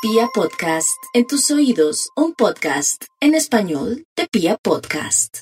Pia 0.00 0.28
Podcast, 0.32 0.96
en 1.12 1.26
tus 1.26 1.50
oídos, 1.50 2.10
un 2.14 2.32
podcast 2.32 3.02
en 3.20 3.34
español 3.34 4.04
de 4.16 4.28
Pia 4.30 4.56
Podcast. 4.62 5.38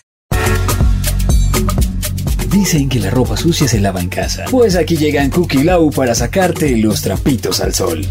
Dicen 2.48 2.88
que 2.88 2.98
la 2.98 3.10
ropa 3.10 3.36
sucia 3.36 3.68
se 3.68 3.78
lava 3.78 4.00
en 4.00 4.08
casa. 4.08 4.46
Pues 4.50 4.74
aquí 4.74 4.96
llegan 4.96 5.28
Cookie 5.28 5.62
Lau 5.62 5.90
para 5.90 6.14
sacarte 6.14 6.74
los 6.78 7.02
trapitos 7.02 7.60
al 7.60 7.74
sol. 7.74 8.06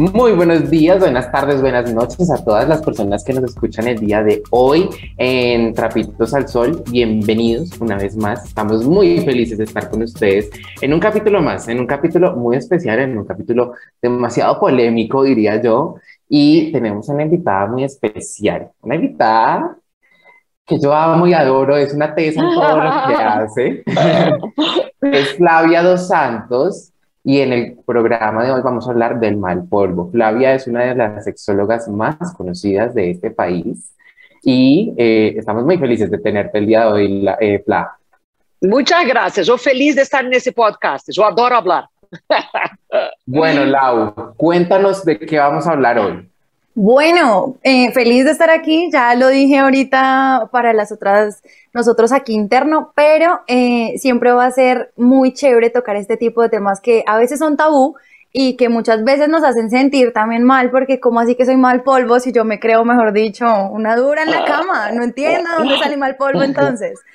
Muy 0.00 0.32
buenos 0.32 0.70
días, 0.70 0.98
buenas 0.98 1.30
tardes, 1.30 1.60
buenas 1.60 1.92
noches 1.92 2.30
a 2.30 2.42
todas 2.42 2.66
las 2.66 2.80
personas 2.80 3.22
que 3.22 3.34
nos 3.34 3.44
escuchan 3.44 3.86
el 3.86 3.98
día 3.98 4.22
de 4.22 4.42
hoy 4.48 4.88
en 5.18 5.74
Trapitos 5.74 6.32
al 6.32 6.48
Sol. 6.48 6.82
Bienvenidos 6.90 7.78
una 7.82 7.98
vez 7.98 8.16
más. 8.16 8.46
Estamos 8.46 8.86
muy 8.86 9.20
felices 9.20 9.58
de 9.58 9.64
estar 9.64 9.90
con 9.90 10.02
ustedes 10.02 10.48
en 10.80 10.94
un 10.94 11.00
capítulo 11.00 11.42
más, 11.42 11.68
en 11.68 11.80
un 11.80 11.86
capítulo 11.86 12.34
muy 12.34 12.56
especial, 12.56 12.98
en 13.00 13.18
un 13.18 13.26
capítulo 13.26 13.74
demasiado 14.00 14.58
polémico, 14.58 15.22
diría 15.22 15.60
yo. 15.60 15.96
Y 16.30 16.72
tenemos 16.72 17.06
una 17.10 17.24
invitada 17.24 17.66
muy 17.66 17.84
especial, 17.84 18.70
una 18.80 18.94
invitada 18.94 19.76
que 20.64 20.80
yo 20.80 20.94
amo 20.94 21.26
y 21.26 21.34
adoro, 21.34 21.76
es 21.76 21.92
una 21.92 22.14
tesa 22.14 22.40
en 22.40 22.54
todo 22.54 22.76
lo 22.78 22.90
que 23.06 23.14
hace. 23.22 23.84
es 25.02 25.36
Flavia 25.36 25.82
Dos 25.82 26.08
Santos. 26.08 26.90
Y 27.22 27.40
en 27.40 27.52
el 27.52 27.78
programa 27.86 28.44
de 28.44 28.52
hoy 28.52 28.60
vamos 28.62 28.86
a 28.86 28.92
hablar 28.92 29.20
del 29.20 29.36
mal 29.36 29.64
polvo. 29.68 30.10
Flavia 30.10 30.54
es 30.54 30.66
una 30.66 30.84
de 30.84 30.94
las 30.94 31.24
sexólogas 31.24 31.88
más 31.88 32.34
conocidas 32.34 32.94
de 32.94 33.10
este 33.10 33.30
país 33.30 33.94
y 34.42 34.94
eh, 34.96 35.34
estamos 35.36 35.64
muy 35.64 35.76
felices 35.78 36.10
de 36.10 36.18
tenerte 36.18 36.58
el 36.58 36.66
día 36.66 36.80
de 36.80 36.86
hoy, 36.86 37.20
la, 37.20 37.36
eh, 37.40 37.62
Fla. 37.64 37.96
Muchas 38.62 39.06
gracias. 39.06 39.46
Yo 39.46 39.58
feliz 39.58 39.96
de 39.96 40.02
estar 40.02 40.24
en 40.24 40.32
ese 40.32 40.52
podcast. 40.52 41.08
Yo 41.10 41.24
adoro 41.24 41.56
hablar. 41.56 41.84
bueno, 43.26 43.64
Lau, 43.64 44.34
cuéntanos 44.36 45.04
de 45.04 45.18
qué 45.18 45.38
vamos 45.38 45.66
a 45.66 45.72
hablar 45.72 45.98
hoy. 45.98 46.30
Bueno, 46.74 47.58
eh, 47.62 47.90
feliz 47.92 48.24
de 48.24 48.30
estar 48.30 48.48
aquí, 48.48 48.90
ya 48.92 49.14
lo 49.16 49.28
dije 49.28 49.58
ahorita 49.58 50.50
para 50.52 50.72
las 50.72 50.92
otras, 50.92 51.42
nosotros 51.74 52.12
aquí 52.12 52.32
interno, 52.32 52.92
pero 52.94 53.40
eh, 53.48 53.94
siempre 53.98 54.32
va 54.32 54.46
a 54.46 54.50
ser 54.52 54.92
muy 54.96 55.32
chévere 55.32 55.70
tocar 55.70 55.96
este 55.96 56.16
tipo 56.16 56.42
de 56.42 56.48
temas 56.48 56.80
que 56.80 57.02
a 57.06 57.18
veces 57.18 57.40
son 57.40 57.56
tabú 57.56 57.96
y 58.32 58.56
que 58.56 58.68
muchas 58.68 59.02
veces 59.02 59.28
nos 59.28 59.42
hacen 59.42 59.68
sentir 59.68 60.12
también 60.12 60.44
mal, 60.44 60.70
porque 60.70 61.00
como 61.00 61.18
así 61.18 61.34
que 61.34 61.44
soy 61.44 61.56
mal 61.56 61.82
polvo 61.82 62.20
si 62.20 62.30
yo 62.32 62.44
me 62.44 62.60
creo, 62.60 62.84
mejor 62.84 63.12
dicho, 63.12 63.46
una 63.70 63.96
dura 63.96 64.22
en 64.22 64.30
la 64.30 64.44
cama, 64.44 64.92
no 64.92 65.02
entiendo 65.02 65.50
dónde 65.58 65.76
sale 65.78 65.96
mal 65.96 66.16
polvo 66.16 66.42
entonces. 66.42 66.98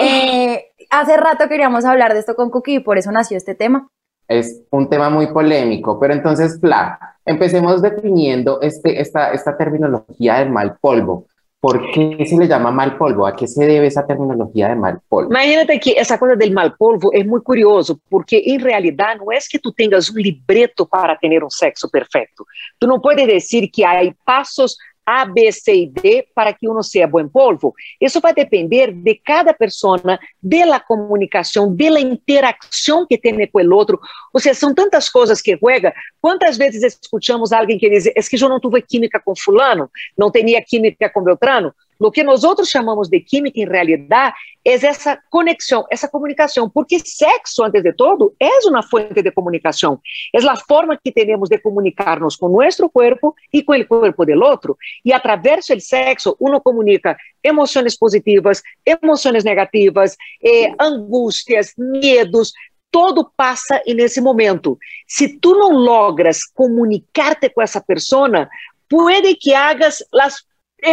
Eh, 0.00 0.66
hace 0.90 1.16
rato 1.16 1.48
queríamos 1.48 1.84
hablar 1.84 2.14
de 2.14 2.20
esto 2.20 2.36
con 2.36 2.50
Cookie 2.50 2.76
y 2.76 2.78
por 2.78 2.98
eso 2.98 3.10
nació 3.10 3.36
este 3.36 3.56
tema. 3.56 3.90
Es 4.28 4.62
un 4.70 4.88
tema 4.90 5.08
muy 5.08 5.28
polémico, 5.28 5.98
pero 5.98 6.12
entonces, 6.12 6.60
Fla, 6.60 7.16
empecemos 7.24 7.82
definiendo 7.82 8.60
este, 8.60 9.00
esta, 9.00 9.32
esta 9.32 9.56
terminología 9.56 10.38
del 10.38 10.50
mal 10.50 10.76
polvo. 10.80 11.26
¿Por 11.60 11.90
qué 11.90 12.24
se 12.24 12.36
le 12.36 12.46
llama 12.46 12.70
mal 12.70 12.96
polvo? 12.96 13.26
¿A 13.26 13.34
qué 13.34 13.48
se 13.48 13.66
debe 13.66 13.88
esa 13.88 14.06
terminología 14.06 14.68
de 14.68 14.76
mal 14.76 15.00
polvo? 15.08 15.30
Imagínate 15.30 15.80
que 15.80 15.92
esa 15.92 16.16
cosa 16.16 16.36
del 16.36 16.52
mal 16.52 16.76
polvo 16.76 17.12
es 17.12 17.26
muy 17.26 17.42
curioso, 17.42 17.98
porque 18.08 18.40
en 18.46 18.60
realidad 18.60 19.16
no 19.16 19.32
es 19.32 19.48
que 19.48 19.58
tú 19.58 19.72
tengas 19.72 20.08
un 20.08 20.22
libreto 20.22 20.86
para 20.86 21.18
tener 21.18 21.42
un 21.42 21.50
sexo 21.50 21.88
perfecto. 21.88 22.46
Tú 22.78 22.86
no 22.86 23.00
puedes 23.02 23.26
decir 23.26 23.72
que 23.72 23.84
hay 23.84 24.14
pasos 24.24 24.78
A, 25.08 25.24
B, 25.24 25.50
C 25.50 25.74
e 25.74 25.86
D 25.86 26.28
para 26.34 26.52
que 26.52 26.68
uno 26.68 26.82
seja 26.82 27.06
bom 27.06 27.26
polvo. 27.26 27.72
Isso 27.98 28.20
vai 28.20 28.34
depender 28.34 28.92
de 28.92 29.14
cada 29.14 29.54
pessoa, 29.54 29.98
da 30.42 30.78
comunicação, 30.78 31.74
da 31.74 31.98
interação 31.98 33.06
que 33.06 33.16
tem 33.16 33.46
com 33.48 33.58
o 33.62 33.74
outro. 33.74 33.98
Ou 34.34 34.38
seja, 34.38 34.54
são 34.60 34.74
tantas 34.74 35.08
coisas 35.08 35.40
que 35.40 35.56
juega. 35.56 35.94
Quantas 36.20 36.58
vezes 36.58 36.82
escutamos 36.82 37.52
alguém 37.52 37.78
que 37.78 37.88
diz: 37.88 38.04
"Es 38.14 38.28
que 38.28 38.36
eu 38.36 38.50
não 38.50 38.60
tive 38.60 38.82
química 38.82 39.18
com 39.18 39.34
fulano, 39.34 39.90
não 40.16 40.30
tinha 40.30 40.62
química 40.62 41.08
com 41.08 41.24
Beltrano"? 41.24 41.72
Lo 42.00 42.12
que 42.12 42.22
nosotros 42.22 42.68
chamamos 42.68 43.08
de 43.08 43.20
química, 43.20 43.60
em 43.60 43.66
realidade, 43.66 44.34
é 44.64 44.74
essa 44.74 45.18
conexão, 45.30 45.86
essa 45.90 46.08
comunicação, 46.08 46.68
porque 46.68 46.98
sexo, 46.98 47.64
antes 47.64 47.82
de 47.82 47.92
todo, 47.92 48.34
é 48.38 48.68
uma 48.68 48.82
fonte 48.82 49.22
de 49.22 49.30
comunicação. 49.32 50.00
É 50.34 50.38
a 50.46 50.56
forma 50.56 50.96
que 50.96 51.10
temos 51.10 51.48
de 51.48 51.58
comunicarnos 51.58 52.36
com 52.36 52.48
nosso 52.48 52.88
corpo 52.88 53.34
e 53.52 53.62
com 53.62 53.74
o 53.74 53.86
corpo 53.86 54.24
do 54.24 54.44
outro. 54.44 54.76
E 55.04 55.12
através 55.12 55.66
do 55.66 55.80
sexo, 55.80 56.36
uno 56.38 56.60
comunica 56.60 57.16
emoções 57.42 57.96
positivas, 57.96 58.62
emoções 58.84 59.42
negativas, 59.42 60.16
eh, 60.42 60.72
angústias, 60.78 61.72
medos, 61.76 62.52
todo 62.90 63.30
passa 63.36 63.82
nesse 63.86 64.20
momento. 64.20 64.78
Se 65.06 65.38
tu 65.38 65.54
não 65.54 65.72
logras 65.72 66.44
comunicar-te 66.44 67.48
com 67.50 67.62
essa 67.62 67.80
pessoa, 67.80 68.48
pode 68.88 69.34
que 69.36 69.54
hagas 69.54 70.02
as 70.14 70.47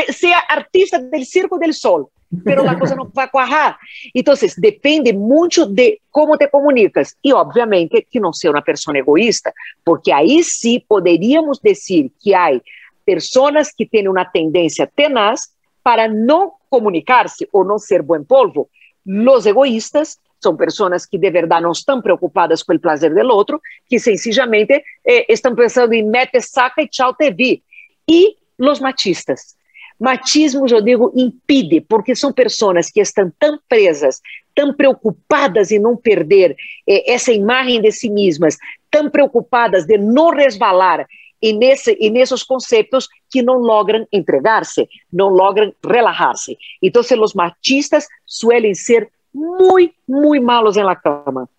sea 0.09 0.39
artista 0.39 0.99
del 0.99 1.25
Circo 1.25 1.57
del 1.57 1.73
Sol, 1.73 2.07
pero 2.43 2.63
la 2.63 2.77
cosa 2.77 2.95
no 2.95 3.11
va 3.11 3.23
a 3.23 3.31
cuajar. 3.31 3.77
Entonces, 4.13 4.55
depende 4.57 5.13
mucho 5.13 5.65
de 5.65 6.01
cómo 6.09 6.37
te 6.37 6.49
comunicas 6.49 7.17
y 7.21 7.31
obviamente 7.31 8.07
que 8.09 8.19
no 8.19 8.33
sea 8.33 8.51
una 8.51 8.63
persona 8.63 8.99
egoísta, 8.99 9.53
porque 9.83 10.11
ahí 10.11 10.43
sí 10.43 10.83
podríamos 10.87 11.61
decir 11.61 12.11
que 12.21 12.35
hay 12.35 12.61
personas 13.05 13.73
que 13.75 13.85
tienen 13.85 14.09
una 14.09 14.29
tendencia 14.31 14.87
tenaz 14.87 15.55
para 15.83 16.07
no 16.07 16.57
comunicarse 16.67 17.47
o 17.51 17.63
no 17.63 17.77
ser 17.77 18.01
buen 18.01 18.25
polvo. 18.25 18.69
Los 19.05 19.45
egoístas 19.45 20.19
son 20.39 20.57
personas 20.57 21.07
que 21.07 21.17
de 21.17 21.29
verdad 21.29 21.61
no 21.61 21.71
están 21.71 22.01
preocupadas 22.01 22.63
con 22.63 22.75
el 22.75 22.79
placer 22.79 23.13
del 23.13 23.29
otro, 23.31 23.61
que 23.87 23.99
sencillamente 23.99 24.83
eh, 25.03 25.25
están 25.27 25.55
pensando 25.55 25.95
en 25.95 26.09
mete, 26.09 26.41
saca 26.41 26.81
y 26.81 26.89
chao 26.89 27.15
te 27.15 27.31
vi. 27.31 27.63
Y 28.05 28.37
los 28.57 28.81
machistas, 28.81 29.57
Machismo, 29.99 30.67
eu 30.67 30.81
digo, 30.81 31.11
impide, 31.15 31.81
porque 31.81 32.15
são 32.15 32.33
pessoas 32.33 32.89
que 32.91 32.99
estão 32.99 33.31
tão 33.39 33.59
presas, 33.69 34.21
tão 34.53 34.73
preocupadas 34.73 35.71
em 35.71 35.79
não 35.79 35.95
perder 35.95 36.55
eh, 36.87 37.13
essa 37.13 37.31
imagem 37.31 37.81
de 37.81 37.91
si 37.91 38.09
mesmas, 38.09 38.57
tão 38.91 39.09
preocupadas 39.09 39.85
de 39.85 39.97
não 39.97 40.31
resvalar 40.31 41.05
e, 41.41 41.53
nesse, 41.53 41.95
e 41.99 42.09
nesses 42.09 42.43
conceitos 42.43 43.07
que 43.29 43.41
não 43.41 43.57
logram 43.57 44.05
entregar-se, 44.11 44.87
não 45.11 45.29
logram 45.29 45.71
relajar-se. 45.85 46.57
Então, 46.81 47.01
os 47.01 47.33
machistas 47.33 48.07
suelen 48.25 48.73
ser 48.73 49.09
muito, 49.33 49.93
muito 50.07 50.45
malos 50.45 50.75
na 50.75 50.95
cama. 50.95 51.49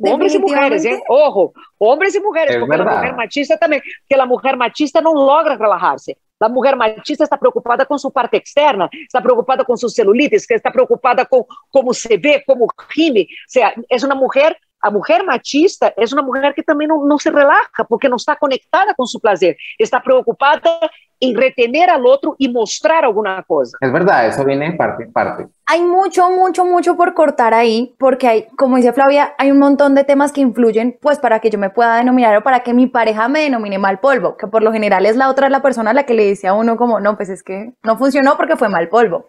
Homens 0.00 0.34
e 0.34 0.38
mulheres, 0.38 0.84
hein? 0.84 1.02
Ojo, 1.08 1.52
homens 1.78 2.14
e 2.14 2.20
mulheres, 2.20 2.54
é 2.54 2.58
porque 2.58 2.74
a 2.74 2.84
mulher 2.84 3.16
machista 3.16 3.58
também, 3.58 3.80
porque 3.80 4.20
a 4.20 4.26
mulher 4.26 4.56
machista 4.56 5.00
não 5.00 5.12
logra 5.12 5.56
relajar-se. 5.56 6.16
A 6.40 6.48
mulher 6.48 6.76
machista 6.76 7.24
está 7.24 7.36
preocupada 7.36 7.84
com 7.84 7.98
sua 7.98 8.10
parte 8.10 8.36
externa, 8.36 8.88
está 8.92 9.20
preocupada 9.20 9.64
com 9.64 9.76
sua 9.76 9.88
celulite, 9.88 10.36
está 10.36 10.70
preocupada 10.70 11.26
com 11.26 11.44
como 11.70 11.92
se 11.92 12.16
vê, 12.16 12.40
como 12.40 12.66
rime. 12.90 13.22
Ou 13.22 13.26
seja, 13.48 13.74
é 13.90 13.96
uma 14.06 14.14
mulher 14.14 14.56
a 14.80 14.90
mulher 14.90 15.24
machista 15.24 15.92
é 15.96 16.04
uma 16.12 16.22
mulher 16.22 16.54
que 16.54 16.62
também 16.62 16.86
não, 16.86 17.04
não 17.04 17.18
se 17.18 17.30
relaxa, 17.30 17.84
porque 17.88 18.08
não 18.08 18.16
está 18.16 18.36
conectada 18.36 18.94
com 18.96 19.06
seu 19.06 19.20
prazer, 19.20 19.56
está 19.78 20.00
preocupada 20.00 20.78
en 21.20 21.36
retener 21.36 21.90
al 21.90 22.06
otro 22.06 22.36
y 22.38 22.48
mostrar 22.48 23.04
alguna 23.04 23.42
cosa. 23.42 23.76
Es 23.80 23.92
verdad, 23.92 24.26
eso 24.26 24.44
viene 24.44 24.66
en 24.66 24.76
parte, 24.76 25.06
parte. 25.06 25.48
Hay 25.66 25.82
mucho, 25.82 26.30
mucho, 26.30 26.64
mucho 26.64 26.96
por 26.96 27.14
cortar 27.14 27.54
ahí, 27.54 27.94
porque 27.98 28.28
hay, 28.28 28.46
como 28.56 28.76
dice 28.76 28.92
Flavia, 28.92 29.34
hay 29.36 29.50
un 29.50 29.58
montón 29.58 29.94
de 29.94 30.04
temas 30.04 30.32
que 30.32 30.40
influyen, 30.40 30.96
pues 31.00 31.18
para 31.18 31.40
que 31.40 31.50
yo 31.50 31.58
me 31.58 31.70
pueda 31.70 31.96
denominar 31.96 32.36
o 32.36 32.42
para 32.42 32.60
que 32.60 32.72
mi 32.72 32.86
pareja 32.86 33.28
me 33.28 33.40
denomine 33.40 33.78
mal 33.78 33.98
polvo, 33.98 34.36
que 34.36 34.46
por 34.46 34.62
lo 34.62 34.72
general 34.72 35.06
es 35.06 35.16
la 35.16 35.28
otra 35.28 35.48
la 35.48 35.60
persona 35.60 35.90
a 35.90 35.94
la 35.94 36.04
que 36.04 36.14
le 36.14 36.24
dice 36.24 36.46
a 36.46 36.54
uno 36.54 36.76
como, 36.76 37.00
no, 37.00 37.16
pues 37.16 37.28
es 37.28 37.42
que 37.42 37.72
no 37.82 37.98
funcionó 37.98 38.36
porque 38.36 38.56
fue 38.56 38.68
mal 38.68 38.88
polvo. 38.88 39.26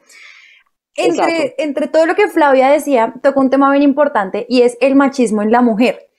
Entre, 1.05 1.55
entre 1.57 1.87
todo 1.87 2.05
lo 2.05 2.15
que 2.15 2.27
Flavia 2.27 2.69
decía, 2.69 3.13
tocó 3.21 3.39
un 3.39 3.49
tema 3.49 3.71
bien 3.71 3.83
importante 3.83 4.45
y 4.49 4.61
es 4.61 4.77
el 4.81 4.95
machismo 4.95 5.41
en 5.41 5.51
la 5.51 5.61
mujer. 5.61 6.09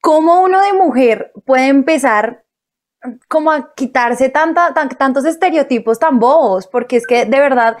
¿Cómo 0.00 0.42
uno 0.42 0.62
de 0.62 0.72
mujer 0.72 1.32
puede 1.44 1.68
empezar 1.68 2.44
como 3.28 3.50
a 3.50 3.74
quitarse 3.74 4.28
tanta, 4.28 4.74
tantos 4.98 5.24
estereotipos 5.24 5.98
tan 5.98 6.18
bobos, 6.18 6.66
porque 6.66 6.96
es 6.96 7.06
que 7.06 7.24
de 7.24 7.38
verdad, 7.38 7.76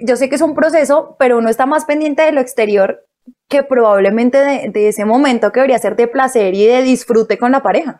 yo 0.00 0.16
sé 0.16 0.28
que 0.28 0.36
es 0.36 0.42
un 0.42 0.54
proceso, 0.54 1.16
pero 1.18 1.38
uno 1.38 1.48
está 1.48 1.66
más 1.66 1.84
pendiente 1.84 2.22
de 2.22 2.32
lo 2.32 2.40
exterior 2.40 3.06
que 3.48 3.62
probablemente 3.62 4.38
de, 4.38 4.88
ese 4.88 5.04
momento 5.04 5.52
que 5.52 5.60
debería 5.60 5.78
ser 5.78 5.96
de 5.96 6.08
placer 6.08 6.54
y 6.54 6.66
de 6.66 6.82
disfrute 6.82 7.38
con 7.38 7.52
la 7.52 7.62
pareja. 7.62 7.96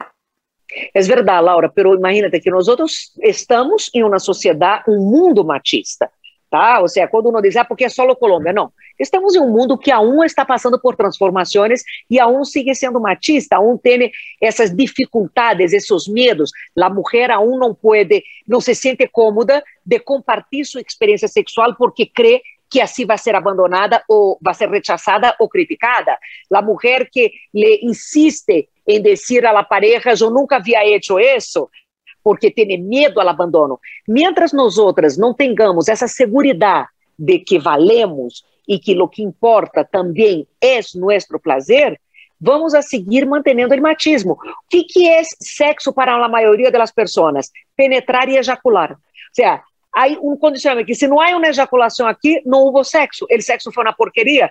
Es 0.92 1.08
verdad, 1.08 1.42
Laura, 1.44 1.70
pero 1.72 1.94
imagínate 1.94 2.40
que 2.40 2.50
nosotros 2.50 3.14
estamos 3.18 3.88
en 3.92 4.04
una 4.04 4.18
sociedad, 4.18 4.80
un 4.86 5.10
mundo 5.10 5.44
machista. 5.44 6.10
Tá? 6.50 6.80
Ou 6.80 6.88
seja, 6.88 7.08
quando 7.08 7.28
uno 7.28 7.42
diz, 7.42 7.56
ah, 7.56 7.64
porque 7.64 7.84
é 7.84 7.88
só 7.88 8.06
Colômbia. 8.14 8.52
Não. 8.52 8.72
Estamos 8.98 9.34
em 9.34 9.40
um 9.40 9.50
mundo 9.50 9.76
que 9.76 9.90
a 9.90 10.00
um 10.00 10.24
está 10.24 10.44
passando 10.44 10.80
por 10.80 10.96
transformações 10.96 11.82
e 12.08 12.18
a 12.18 12.26
um 12.26 12.44
sigue 12.44 12.74
sendo 12.74 13.00
machista, 13.00 13.56
a 13.56 13.60
um 13.60 13.76
tem 13.76 14.10
essas 14.40 14.74
dificuldades, 14.74 15.72
esses 15.72 16.08
medos. 16.08 16.50
A 16.80 16.88
mulher 16.88 17.36
um 17.38 17.58
não 17.58 17.74
pode, 17.74 18.22
não 18.48 18.60
se 18.60 18.74
sente 18.74 19.06
cômoda 19.08 19.62
de 19.84 19.98
compartilhar 19.98 20.64
sua 20.64 20.80
experiência 20.80 21.28
sexual 21.28 21.74
porque 21.76 22.06
crê 22.06 22.40
que 22.68 22.80
así 22.80 23.04
va 23.04 23.14
a 23.14 23.18
ser 23.18 23.34
abandonada 23.34 24.02
o 24.08 24.38
va 24.44 24.50
a 24.50 24.54
ser 24.54 24.68
rechazada 24.68 25.36
o 25.38 25.48
criticada. 25.48 26.18
La 26.50 26.62
mujer 26.62 27.08
que 27.10 27.32
le 27.52 27.78
insiste 27.82 28.68
decir 28.86 29.46
a 29.46 29.52
la 29.52 29.68
pareja, 29.68 30.14
yo 30.14 30.30
nunca 30.30 30.56
había 30.56 30.84
hecho 30.84 31.18
eso, 31.18 31.70
porque 32.26 32.50
tiene 32.50 32.76
miedo 32.76 33.20
al 33.20 33.28
abandono. 33.28 33.78
Mientras 34.04 34.52
nosotras 34.52 35.16
não 35.16 35.32
tengamos 35.32 35.86
essa 35.86 36.08
segurança 36.08 36.90
de 37.16 37.38
que 37.38 37.56
valemos 37.56 38.44
e 38.66 38.80
que 38.80 39.00
o 39.00 39.06
que 39.06 39.22
importa 39.22 39.84
também 39.84 40.44
é 40.60 40.80
nosso 40.96 41.38
prazer, 41.40 42.00
vamos 42.40 42.74
a 42.74 42.82
seguir 42.82 43.24
mantendo 43.26 43.72
o 43.72 43.80
machismo. 43.80 44.32
O 44.32 44.38
que, 44.68 44.82
que 44.82 45.08
é 45.08 45.22
sexo 45.40 45.92
para 45.92 46.16
a 46.16 46.28
maioria 46.28 46.68
das 46.68 46.90
pessoas? 46.90 47.48
Penetrar 47.76 48.28
e 48.28 48.38
ejacular. 48.38 48.90
Ou 48.90 48.98
seja, 49.32 49.62
há 49.94 50.08
um 50.20 50.36
condicionamento 50.36 50.88
que 50.88 50.96
se 50.96 51.06
não 51.06 51.20
há 51.20 51.28
uma 51.36 51.46
ejaculação 51.46 52.08
aqui, 52.08 52.42
não 52.44 52.64
houve 52.64 52.84
sexo. 52.88 53.24
O 53.30 53.40
sexo 53.40 53.70
foi 53.70 53.84
uma 53.84 53.92
porqueria. 53.92 54.50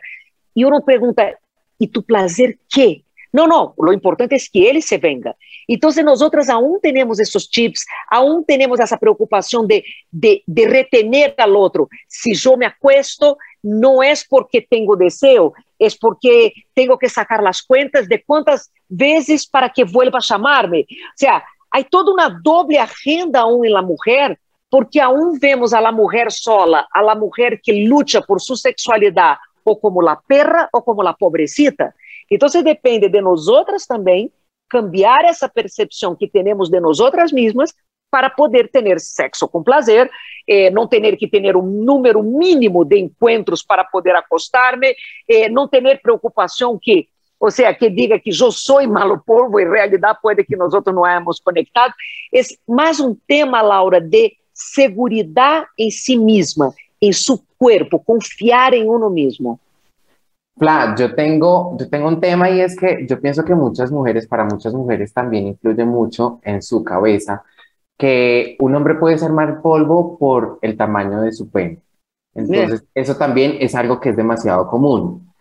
E 0.56 0.66
uno 0.66 0.82
pergunta, 0.82 1.38
e 1.78 1.88
tu 1.90 2.02
prazer 2.02 2.58
que? 2.70 3.04
No, 3.36 3.48
no, 3.48 3.74
lo 3.78 3.92
importante 3.92 4.38
es 4.38 4.50
que 4.50 4.70
él 4.70 4.82
se 4.82 4.98
venga. 4.98 5.36
Entonces 5.68 6.06
nosotras 6.06 6.48
aún 6.48 6.80
tenemos 6.82 7.20
esos 7.20 7.50
chips, 7.50 7.86
aún 8.10 8.46
tenemos 8.46 8.80
esa 8.80 8.98
preocupación 8.98 9.68
de, 9.68 9.84
de, 10.10 10.42
de 10.46 10.68
retener 10.70 11.36
al 11.38 11.54
otro. 11.58 11.90
Si 12.08 12.34
yo 12.34 12.56
me 12.56 12.66
acuesto, 12.66 13.38
no 13.62 14.02
es 14.02 14.26
porque 14.26 14.62
tengo 14.62 14.96
deseo, 14.96 15.54
es 15.78 15.98
porque 15.98 16.54
tengo 16.74 16.98
que 16.98 17.10
sacar 17.10 17.44
las 17.44 17.62
cuentas 17.62 18.08
de 18.08 18.24
cuántas 18.24 18.72
veces 18.88 19.46
para 19.46 19.68
que 19.68 19.84
vuelva 19.84 20.20
a 20.20 20.26
llamarme. 20.26 20.86
O 20.90 21.18
sea, 21.18 21.44
hay 21.72 21.84
toda 21.84 22.14
una 22.14 22.40
doble 22.42 22.80
agenda 22.80 23.42
aún 23.42 23.66
en 23.66 23.74
la 23.74 23.82
mujer, 23.82 24.40
porque 24.70 25.02
aún 25.02 25.38
vemos 25.42 25.74
a 25.74 25.82
la 25.82 25.92
mujer 25.92 26.32
sola, 26.32 26.88
a 26.90 27.02
la 27.02 27.16
mujer 27.16 27.60
que 27.62 27.74
lucha 27.86 28.22
por 28.22 28.40
su 28.40 28.56
sexualidad, 28.56 29.36
o 29.66 29.78
como 29.78 30.02
la 30.02 30.22
perra 30.26 30.70
o 30.72 30.86
como 30.86 31.04
la 31.04 31.14
pobrecita. 31.14 31.94
Então, 32.30 32.50
depende 32.64 33.10
de 33.10 33.22
nós 33.22 33.48
outras 33.48 33.86
também 33.86 34.32
cambiar 34.70 35.24
essa 35.26 35.48
percepção 35.48 36.16
que 36.16 36.28
temos 36.28 36.70
de 36.70 36.80
nós 36.80 37.00
outras 37.00 37.32
mesmas 37.32 37.74
para 38.10 38.30
poder 38.30 38.70
ter 38.70 39.00
sexo 39.00 39.48
com 39.48 39.62
prazer, 39.62 40.10
eh, 40.48 40.70
não 40.70 40.88
ter 40.88 41.18
que 41.18 41.28
ter 41.28 41.56
um 41.56 41.62
número 41.62 42.24
mínimo 42.24 42.86
de 42.86 42.98
encontros 42.98 43.62
para 43.62 43.84
poder 43.84 44.16
acostar-me, 44.16 44.96
eh, 45.28 45.50
não 45.50 45.68
ter 45.68 46.02
preocupação 46.02 46.80
que, 46.82 47.10
ou 47.40 47.52
seja, 47.52 47.74
que 47.74 47.90
diga 47.90 48.20
que 48.20 48.30
eu 48.30 48.52
sou 48.52 48.82
malo 48.88 49.22
polvo, 49.26 49.60
em 49.60 49.70
realidade 49.70 50.20
pode 50.22 50.44
que 50.46 50.56
nós 50.56 50.74
outros 50.74 50.96
não 50.96 51.06
éramos 51.06 51.40
conectados. 51.40 51.96
É 52.34 52.40
mais 52.68 53.00
um 53.00 53.16
tema, 53.28 53.62
Laura, 53.62 54.00
de 54.00 54.34
segurança 54.54 55.68
em 55.78 55.92
si 55.92 56.16
mesma, 56.16 56.74
em 57.02 57.12
seu 57.12 57.38
corpo, 57.58 58.00
confiar 58.00 58.74
em 58.74 58.88
uno 58.88 59.10
mesmo. 59.10 59.60
Fla, 60.58 60.96
yo 60.98 61.14
tengo, 61.16 61.78
yo 61.78 61.90
tengo 61.90 62.08
un 62.08 62.22
tema 62.22 62.50
y 62.50 62.62
es 62.62 62.78
que 62.78 63.06
yo 63.08 63.20
pienso 63.20 63.44
que 63.44 63.56
muchas 63.56 63.92
mujeres, 63.92 64.26
para 64.28 64.46
muchas 64.46 64.74
mujeres 64.74 65.14
también 65.14 65.48
influye 65.48 65.84
mucho 65.84 66.40
en 66.44 66.62
su 66.62 66.84
cabeza 66.84 67.44
que 67.98 68.56
un 68.60 68.76
hombre 68.76 68.96
puede 68.96 69.18
ser 69.18 69.32
mal 69.32 69.62
polvo 69.62 70.18
por 70.18 70.60
el 70.62 70.78
tamaño 70.78 71.22
de 71.22 71.32
su 71.32 71.50
pene. 71.50 71.80
Entonces, 72.34 72.84
eso 72.94 73.16
también 73.16 73.58
es 73.60 73.76
algo 73.76 74.00
que 74.00 74.10
es 74.10 74.18
demasiado 74.18 74.68
común. 74.68 75.32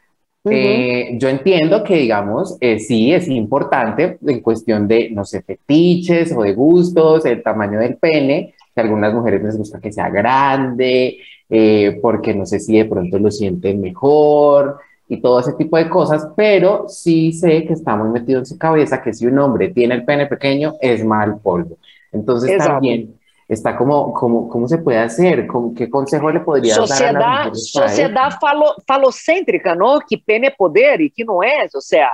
Eh, 0.45 1.17
yo 1.19 1.29
entiendo 1.29 1.83
que, 1.83 1.97
digamos, 1.97 2.57
eh, 2.61 2.79
sí 2.79 3.13
es 3.13 3.29
importante 3.29 4.19
en 4.25 4.41
cuestión 4.41 4.87
de, 4.87 5.11
no 5.11 5.25
sé, 5.25 5.43
fetiches 5.43 6.33
o 6.37 6.43
de 6.43 6.53
gustos, 6.55 7.25
el 7.25 7.43
tamaño 7.43 7.81
del 7.81 7.97
pene, 7.97 8.55
que 8.75 8.81
a 8.81 8.85
algunas 8.85 9.15
mujeres 9.15 9.43
les 9.43 9.57
gusta 9.57 9.81
que 9.81 9.91
sea 9.91 10.11
grande, 10.11 11.19
eh, 11.49 11.99
porque 12.03 12.35
no 12.35 12.45
sé 12.47 12.61
si 12.61 12.77
de 12.77 12.85
pronto 12.85 13.19
lo 13.19 13.31
sienten 13.31 13.81
mejor, 13.81 14.79
y 15.09 15.21
todo 15.21 15.41
ese 15.41 15.53
tipo 15.55 15.77
de 15.77 15.89
cosas, 15.89 16.29
pero 16.37 16.89
sí 16.89 17.33
sé 17.33 17.65
que 17.67 17.75
está 17.75 17.97
muy 17.97 18.09
metido 18.09 18.39
en 18.39 18.47
su 18.47 18.59
cabeza 18.59 19.03
que 19.03 19.13
si 19.13 19.27
un 19.27 19.39
hombre 19.39 19.69
tiene 19.69 19.95
el 19.95 20.05
pene 20.05 20.27
pequeño 20.27 20.75
es 20.81 21.05
mal 21.05 21.39
polvo. 21.41 21.77
Entonces 22.11 22.57
también 22.59 23.15
está 23.49 23.77
como, 23.77 24.13
como, 24.15 24.49
¿cómo 24.49 24.67
se 24.67 24.79
puede 24.79 24.99
hacer? 24.99 25.47
¿Con 25.47 25.75
¿Qué 25.75 25.91
consejo 25.91 26.31
le 26.31 26.41
podría 26.41 26.75
sociedad, 26.75 27.13
dar 27.13 27.25
a 27.25 27.45
la 27.47 27.55
Sociedad 27.55 28.31
falo, 28.41 28.75
falocêntrica, 28.87 29.75
¿no? 29.75 30.01
Que 30.01 30.19
pene 30.19 30.49
es 30.49 30.55
poder 30.57 31.01
y 31.03 31.11
que 31.11 31.25
no 31.25 31.43
es, 31.43 31.75
o 31.75 31.81
sea, 31.81 32.11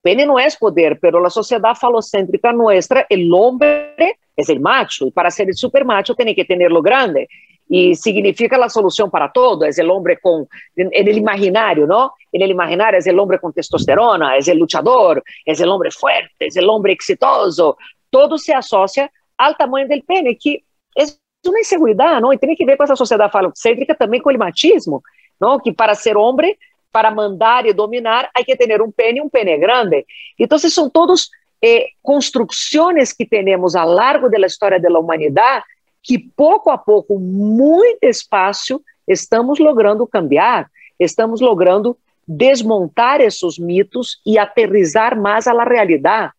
pene 0.00 0.26
no 0.26 0.38
es 0.38 0.56
poder, 0.56 0.98
pero 1.00 1.20
la 1.20 1.30
sociedad 1.30 1.74
falocêntrica 1.74 2.52
nuestra, 2.52 3.06
el 3.08 3.32
hombre 3.32 3.94
es 4.36 4.48
el 4.48 4.60
macho, 4.60 5.06
y 5.06 5.10
para 5.12 5.30
ser 5.30 5.48
el 5.48 5.54
super 5.54 5.84
macho 5.84 6.14
tiene 6.14 6.34
que 6.34 6.44
tenerlo 6.44 6.82
grande. 6.82 7.28
Y 7.74 7.94
significa 7.94 8.58
la 8.58 8.68
solución 8.68 9.10
para 9.10 9.32
todo, 9.32 9.64
es 9.64 9.78
el 9.78 9.88
hombre 9.88 10.18
con, 10.20 10.46
en, 10.76 10.90
en, 10.92 11.08
el 11.08 11.16
imaginario, 11.16 11.86
¿no? 11.86 12.12
En 12.30 12.42
el 12.42 12.50
imaginario 12.50 12.98
es 12.98 13.06
el 13.06 13.18
hombre 13.18 13.38
con 13.38 13.50
testosterona, 13.50 14.36
es 14.36 14.46
el 14.46 14.58
luchador, 14.58 15.24
es 15.46 15.58
el 15.58 15.70
hombre 15.70 15.90
fuerte, 15.90 16.48
es 16.48 16.56
el 16.58 16.68
hombre 16.68 16.92
exitoso, 16.92 17.78
todo 18.10 18.36
se 18.36 18.52
asocia 18.52 19.10
al 19.38 19.56
tamaño 19.56 19.88
del 19.88 20.02
pene, 20.02 20.36
que 20.36 20.64
es 20.94 21.18
una 21.48 21.60
inseguridad, 21.60 22.20
¿no? 22.20 22.30
Y 22.34 22.36
tiene 22.36 22.56
que 22.56 22.66
ver 22.66 22.76
con 22.76 22.84
esa 22.84 22.94
sociedad 22.94 23.30
falocéntrica 23.30 23.94
también 23.94 24.22
con 24.22 24.32
el 24.32 24.38
machismo, 24.38 25.02
¿no? 25.40 25.58
Que 25.58 25.72
para 25.72 25.94
ser 25.94 26.18
hombre, 26.18 26.58
para 26.90 27.10
mandar 27.10 27.66
y 27.66 27.72
dominar, 27.72 28.28
hay 28.34 28.44
que 28.44 28.54
tener 28.54 28.82
un 28.82 28.92
pene 28.92 29.22
un 29.22 29.30
pene 29.30 29.56
grande. 29.56 30.04
Entonces 30.36 30.74
son 30.74 30.90
todos 30.90 31.30
eh, 31.62 31.92
construcciones 32.02 33.14
que 33.14 33.24
tenemos 33.24 33.74
a 33.74 33.86
lo 33.86 33.94
largo 33.94 34.28
de 34.28 34.38
la 34.38 34.46
historia 34.46 34.78
de 34.78 34.90
la 34.90 34.98
humanidad 34.98 35.62
que 36.02 36.18
pouco 36.18 36.70
a 36.70 36.78
pouco, 36.78 37.18
muito 37.18 37.98
despacio, 38.02 38.82
estamos 39.06 39.58
logrando 39.58 40.06
cambiar, 40.06 40.70
estamos 40.98 41.40
logrando 41.40 41.96
desmontar 42.26 43.20
esses 43.20 43.58
mitos 43.58 44.20
e 44.24 44.38
aterrizar 44.38 45.18
mais 45.18 45.46
la 45.46 45.64
realidade. 45.64 46.32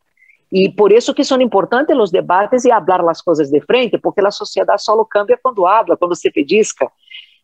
E 0.52 0.70
por 0.70 0.92
isso 0.92 1.14
que 1.14 1.24
são 1.24 1.42
importantes 1.42 1.96
os 1.98 2.12
debates 2.12 2.64
e 2.64 2.70
falar 2.70 3.10
as 3.10 3.22
coisas 3.22 3.50
de 3.50 3.60
frente, 3.62 3.98
porque 3.98 4.22
a 4.22 4.32
sociedade 4.32 4.84
só 4.84 5.04
cambia 5.06 5.40
quando 5.42 5.66
habla, 5.66 5.98
quando 5.98 6.16
se 6.16 6.32
pedisca. 6.32 6.92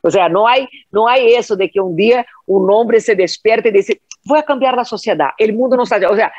O 0.04 0.12
sea, 0.12 0.30
não 0.30 0.48
há 0.48 0.56
não 0.92 1.08
há 1.08 1.20
isso 1.20 1.56
de 1.56 1.68
que 1.68 1.82
um 1.82 1.94
dia 1.96 2.26
um 2.48 2.72
homem 2.72 3.00
se 3.00 3.16
desperte 3.16 3.70
e 3.70 3.72
diz, 3.72 3.88
vou 4.26 4.42
cambiar 4.44 4.78
a 4.78 4.84
sociedade, 4.84 5.34
o 5.40 5.54
mundo 5.54 5.76
não 5.76 5.84
está... 5.84 5.98
O 6.10 6.16
sea, 6.16 6.32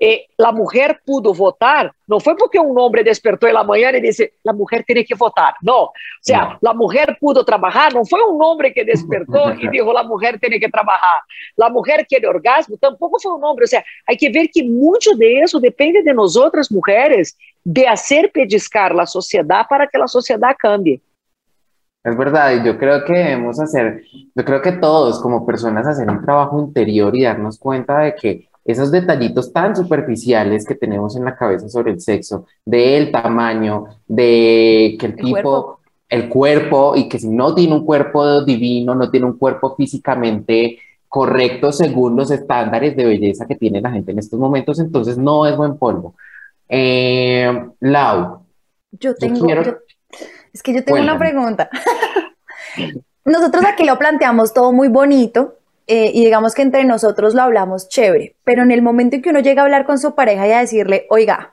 e 0.00 0.26
a 0.42 0.52
mulher 0.52 1.00
pudo 1.06 1.32
votar, 1.32 1.92
Não 2.12 2.20
foi 2.20 2.36
porque 2.36 2.60
um 2.60 2.78
homem 2.78 3.02
despertou 3.02 3.48
en 3.48 3.54
la 3.54 3.64
mañana 3.64 3.98
disse: 3.98 4.34
a 4.46 4.52
la 4.52 4.82
tem 4.86 5.02
que 5.02 5.14
votar. 5.14 5.54
Não. 5.62 5.84
o 5.84 5.90
sea, 6.20 6.58
a 6.62 6.74
mulher 6.74 7.16
pudo 7.18 7.42
trabalhar? 7.42 7.90
Não 7.94 8.04
foi 8.04 8.22
um 8.22 8.38
homem 8.42 8.70
que 8.70 8.84
despertou 8.84 9.48
e 9.54 9.66
disse: 9.70 9.82
la 9.82 10.04
mulher 10.04 10.38
tem 10.38 10.60
que 10.60 10.70
trabalhar. 10.70 11.22
A 11.58 11.70
mulher 11.70 12.04
quer 12.06 12.26
orgasmo, 12.28 12.76
Tampouco 12.76 13.18
foi 13.18 13.32
um 13.32 13.42
homem. 13.42 13.64
O 13.64 13.66
sea, 13.66 13.82
há 14.06 14.14
que 14.14 14.28
ver 14.28 14.48
que 14.48 14.62
muito 14.62 15.16
de 15.16 15.42
depende 15.58 16.02
de 16.02 16.12
nós 16.12 16.36
outras 16.36 16.68
mulheres 16.68 17.34
de 17.64 17.86
fazer 17.86 18.30
pellizcar 18.30 18.92
a 19.00 19.06
sociedade 19.06 19.66
para 19.68 19.86
que 19.86 19.96
a 19.96 20.06
sociedade 20.06 20.56
cambie. 20.58 21.00
Es 22.04 22.14
verdad, 22.14 22.52
y 22.52 22.66
yo 22.66 22.76
creo 22.76 23.04
que 23.04 23.12
debemos 23.14 23.58
hacer, 23.58 24.02
yo 24.34 24.44
creo 24.44 24.60
que 24.60 24.72
todos 24.72 25.22
como 25.22 25.46
personas 25.46 25.86
hacer 25.86 26.10
un 26.10 26.20
trabajo 26.20 26.60
interior 26.60 27.16
y 27.16 27.22
darnos 27.22 27.58
cuenta 27.58 28.00
de 28.00 28.14
que 28.16 28.48
esos 28.64 28.90
detallitos 28.90 29.52
tan 29.52 29.74
superficiales 29.74 30.64
que 30.64 30.74
tenemos 30.74 31.16
en 31.16 31.24
la 31.24 31.36
cabeza 31.36 31.68
sobre 31.68 31.92
el 31.92 32.00
sexo, 32.00 32.46
del 32.64 33.10
tamaño, 33.10 33.86
de 34.06 34.96
que 34.98 35.06
el, 35.06 35.16
tipo, 35.16 35.30
cuerpo. 35.30 35.80
el 36.08 36.28
cuerpo, 36.28 36.96
y 36.96 37.08
que 37.08 37.18
si 37.18 37.28
no 37.28 37.54
tiene 37.54 37.74
un 37.74 37.84
cuerpo 37.84 38.44
divino, 38.44 38.94
no 38.94 39.10
tiene 39.10 39.26
un 39.26 39.38
cuerpo 39.38 39.74
físicamente 39.76 40.78
correcto 41.08 41.72
según 41.72 42.16
los 42.16 42.30
estándares 42.30 42.96
de 42.96 43.04
belleza 43.04 43.46
que 43.46 43.56
tiene 43.56 43.80
la 43.80 43.90
gente 43.90 44.12
en 44.12 44.18
estos 44.18 44.38
momentos, 44.38 44.78
entonces 44.78 45.18
no 45.18 45.46
es 45.46 45.56
buen 45.56 45.76
polvo. 45.76 46.14
Eh, 46.68 47.52
Lau. 47.80 48.46
Yo 48.92 49.14
tengo, 49.14 49.36
yo 49.36 49.44
quiero... 49.44 49.62
yo, 49.62 49.72
es 50.52 50.62
que 50.62 50.72
yo 50.72 50.84
tengo 50.84 50.96
Cuéntame. 50.96 51.16
una 51.16 51.18
pregunta. 51.18 51.70
Nosotros 53.24 53.64
aquí 53.66 53.84
lo 53.84 53.98
planteamos 53.98 54.52
todo 54.54 54.72
muy 54.72 54.88
bonito, 54.88 55.58
eh, 55.94 56.10
y 56.14 56.24
digamos 56.24 56.54
que 56.54 56.62
entre 56.62 56.84
nosotros 56.84 57.34
lo 57.34 57.42
hablamos 57.42 57.90
chévere, 57.90 58.34
pero 58.44 58.62
en 58.62 58.70
el 58.70 58.80
momento 58.80 59.16
en 59.16 59.20
que 59.20 59.28
uno 59.28 59.40
llega 59.40 59.60
a 59.60 59.66
hablar 59.66 59.84
con 59.84 59.98
su 59.98 60.14
pareja 60.14 60.48
y 60.48 60.52
a 60.52 60.60
decirle, 60.60 61.06
oiga, 61.10 61.52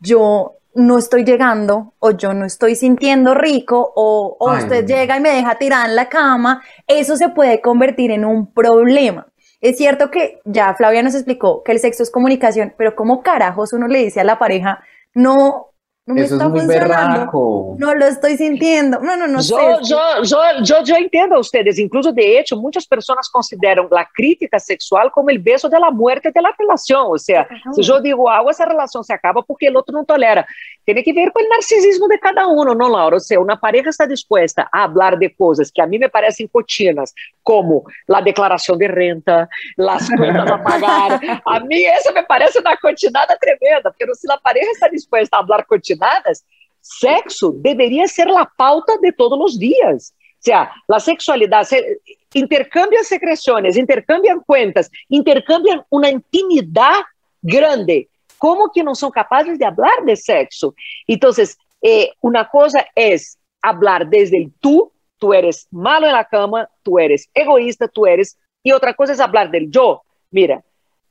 yo 0.00 0.56
no 0.74 0.98
estoy 0.98 1.22
llegando 1.24 1.94
o 2.00 2.10
yo 2.10 2.34
no 2.34 2.44
estoy 2.46 2.74
sintiendo 2.74 3.32
rico 3.32 3.92
o, 3.94 4.36
o 4.40 4.50
Ay, 4.50 4.64
usted 4.64 4.82
no. 4.82 4.88
llega 4.88 5.16
y 5.16 5.20
me 5.20 5.30
deja 5.30 5.56
tirada 5.56 5.86
en 5.86 5.94
la 5.94 6.08
cama, 6.08 6.64
eso 6.88 7.16
se 7.16 7.28
puede 7.28 7.60
convertir 7.60 8.10
en 8.10 8.24
un 8.24 8.52
problema. 8.52 9.28
Es 9.60 9.76
cierto 9.76 10.10
que 10.10 10.40
ya 10.44 10.74
Flavia 10.74 11.04
nos 11.04 11.14
explicó 11.14 11.62
que 11.62 11.70
el 11.70 11.78
sexo 11.78 12.02
es 12.02 12.10
comunicación, 12.10 12.74
pero 12.76 12.96
¿cómo 12.96 13.22
carajos 13.22 13.72
uno 13.72 13.86
le 13.86 14.00
dice 14.00 14.18
a 14.18 14.24
la 14.24 14.40
pareja, 14.40 14.82
no, 15.14 15.69
no 16.06 16.14
me 16.14 16.22
Eso 16.22 16.34
está 16.34 16.46
es 16.46 16.50
muy 16.50 16.60
funcionando, 16.60 17.18
berraco. 17.18 17.76
no 17.78 17.94
lo 17.94 18.04
estoy 18.06 18.36
sintiendo, 18.36 18.98
no, 19.00 19.16
no, 19.16 19.28
no 19.28 19.40
yo, 19.40 19.56
sé. 19.56 19.88
yo, 19.90 20.22
yo, 20.24 20.38
yo, 20.62 20.82
yo 20.82 20.96
entiendo 20.96 21.36
a 21.36 21.38
ustedes, 21.38 21.78
incluso 21.78 22.12
de 22.12 22.38
hecho, 22.40 22.56
muchas 22.56 22.86
personas 22.86 23.28
consideran 23.28 23.86
la 23.90 24.08
crítica 24.12 24.58
sexual 24.58 25.10
como 25.12 25.30
el 25.30 25.38
beso 25.38 25.68
de 25.68 25.78
la 25.78 25.90
muerte 25.90 26.32
de 26.34 26.42
la 26.42 26.52
relación. 26.58 27.04
O 27.10 27.18
sea, 27.18 27.42
Ajá. 27.42 27.72
si 27.74 27.82
yo 27.82 28.00
digo 28.00 28.28
algo, 28.30 28.50
esa 28.50 28.64
relación 28.64 29.04
se 29.04 29.12
acaba 29.12 29.42
porque 29.42 29.66
el 29.68 29.76
otro 29.76 29.92
no 29.96 30.04
tolera. 30.04 30.46
Tiene 30.90 31.04
que 31.04 31.12
ver 31.12 31.30
com 31.30 31.40
o 31.40 31.48
narcisismo 31.48 32.08
de 32.08 32.18
cada 32.18 32.48
um, 32.48 32.64
não, 32.64 32.88
Laura? 32.88 33.14
Ou 33.14 33.20
seja, 33.20 33.40
uma 33.40 33.56
pareja 33.56 33.90
está 33.90 34.06
disposta 34.06 34.68
a 34.72 34.88
falar 34.88 35.16
de 35.16 35.28
coisas 35.28 35.70
que 35.70 35.80
a 35.80 35.86
mim 35.86 35.98
me 35.98 36.08
parecem 36.08 36.48
cotinas, 36.48 37.12
como 37.44 37.84
a 38.12 38.20
declaração 38.20 38.76
de 38.76 38.88
renta, 38.88 39.48
as 39.78 40.08
contas 40.08 40.50
a 40.50 40.58
pagar. 40.58 41.20
A 41.46 41.60
mim, 41.60 41.84
essa 41.84 42.10
me 42.10 42.24
parece 42.24 42.58
uma 42.58 42.76
cotinada 42.76 43.38
tremenda, 43.38 43.92
porque 43.92 44.12
se 44.16 44.32
a 44.32 44.36
pareja 44.38 44.68
está 44.72 44.88
disposta 44.88 45.36
a 45.36 45.46
falar 45.46 45.64
cotinadas, 45.64 46.42
sexo 46.82 47.52
deveria 47.52 48.08
ser 48.08 48.26
a 48.28 48.44
pauta 48.44 48.98
de 48.98 49.12
todos 49.12 49.38
os 49.38 49.56
dias. 49.56 50.12
Ou 50.12 50.42
seja, 50.42 50.72
a 50.90 50.98
sexualidade, 50.98 51.68
se, 51.68 52.00
secreções, 52.32 53.06
secreciones, 53.06 53.76
intercambian 53.76 54.40
cuentas, 54.44 54.90
intercambiam 55.08 55.84
uma 55.88 56.10
intimidade 56.10 57.06
grande 57.44 58.08
¿Cómo 58.40 58.72
que 58.72 58.82
no 58.82 58.94
son 58.94 59.10
capaces 59.10 59.58
de 59.58 59.66
hablar 59.66 60.02
de 60.06 60.16
sexo? 60.16 60.74
Entonces, 61.06 61.58
eh, 61.82 62.10
una 62.22 62.48
cosa 62.48 62.86
es 62.94 63.38
hablar 63.60 64.08
desde 64.08 64.38
el 64.38 64.50
tú, 64.58 64.90
tú 65.18 65.34
eres 65.34 65.68
malo 65.70 66.06
en 66.06 66.14
la 66.14 66.24
cama, 66.24 66.66
tú 66.82 66.98
eres 66.98 67.28
egoísta, 67.34 67.86
tú 67.86 68.06
eres, 68.06 68.38
y 68.62 68.72
otra 68.72 68.94
cosa 68.94 69.12
es 69.12 69.20
hablar 69.20 69.50
del 69.50 69.70
yo. 69.70 70.00
Mira, 70.30 70.64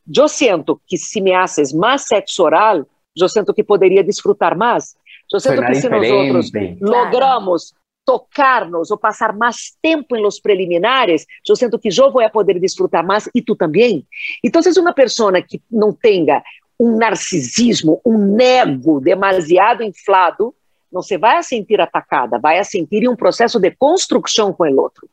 yo 0.06 0.28
siento 0.28 0.82
que 0.88 0.98
si 0.98 1.22
me 1.22 1.36
haces 1.36 1.72
más 1.72 2.08
sexo 2.08 2.46
oral, 2.46 2.88
yo 3.14 3.30
siento 3.30 3.54
que 3.54 3.64
podría 3.64 4.02
disfrutar 4.02 4.58
más. 4.58 4.98
Yo 5.32 5.40
siento 5.40 5.62
Suena 5.62 5.68
que 5.68 5.76
si 5.76 5.88
diferente. 5.88 6.34
nosotros 6.34 6.80
logramos 6.82 7.76
tocarnos 8.04 8.90
ou 8.90 8.98
passar 8.98 9.38
mais 9.38 9.78
tempo 9.80 10.18
em 10.18 10.22
los 10.24 10.40
preliminares, 10.40 11.28
eu 11.48 11.56
sinto 11.56 11.78
que 11.78 11.90
eu 11.90 12.12
vou 12.12 12.28
poder 12.32 12.60
desfrutar 12.60 13.06
mais 13.06 13.30
e 13.36 13.40
tu 13.40 13.56
também. 13.56 14.04
Então, 14.44 14.64
se 14.64 14.80
uma 14.80 14.94
pessoa 14.94 15.40
que 15.44 15.62
não 15.70 15.94
tenha 15.94 16.42
um 16.80 16.98
narcisismo, 16.98 18.02
um 18.06 18.40
ego 18.40 19.00
demasiado 19.02 19.84
inflado, 19.84 20.56
não 20.92 21.02
se 21.02 21.18
vai 21.18 21.38
a 21.38 21.44
sentir 21.44 21.80
atacada, 21.82 22.40
vai 22.40 22.58
a 22.58 22.64
sentir 22.64 23.04
em 23.04 23.08
um 23.08 23.16
processo 23.16 23.60
de 23.60 23.72
construção 23.72 24.54
com 24.54 24.64
o 24.64 24.82
outro. 24.82 25.08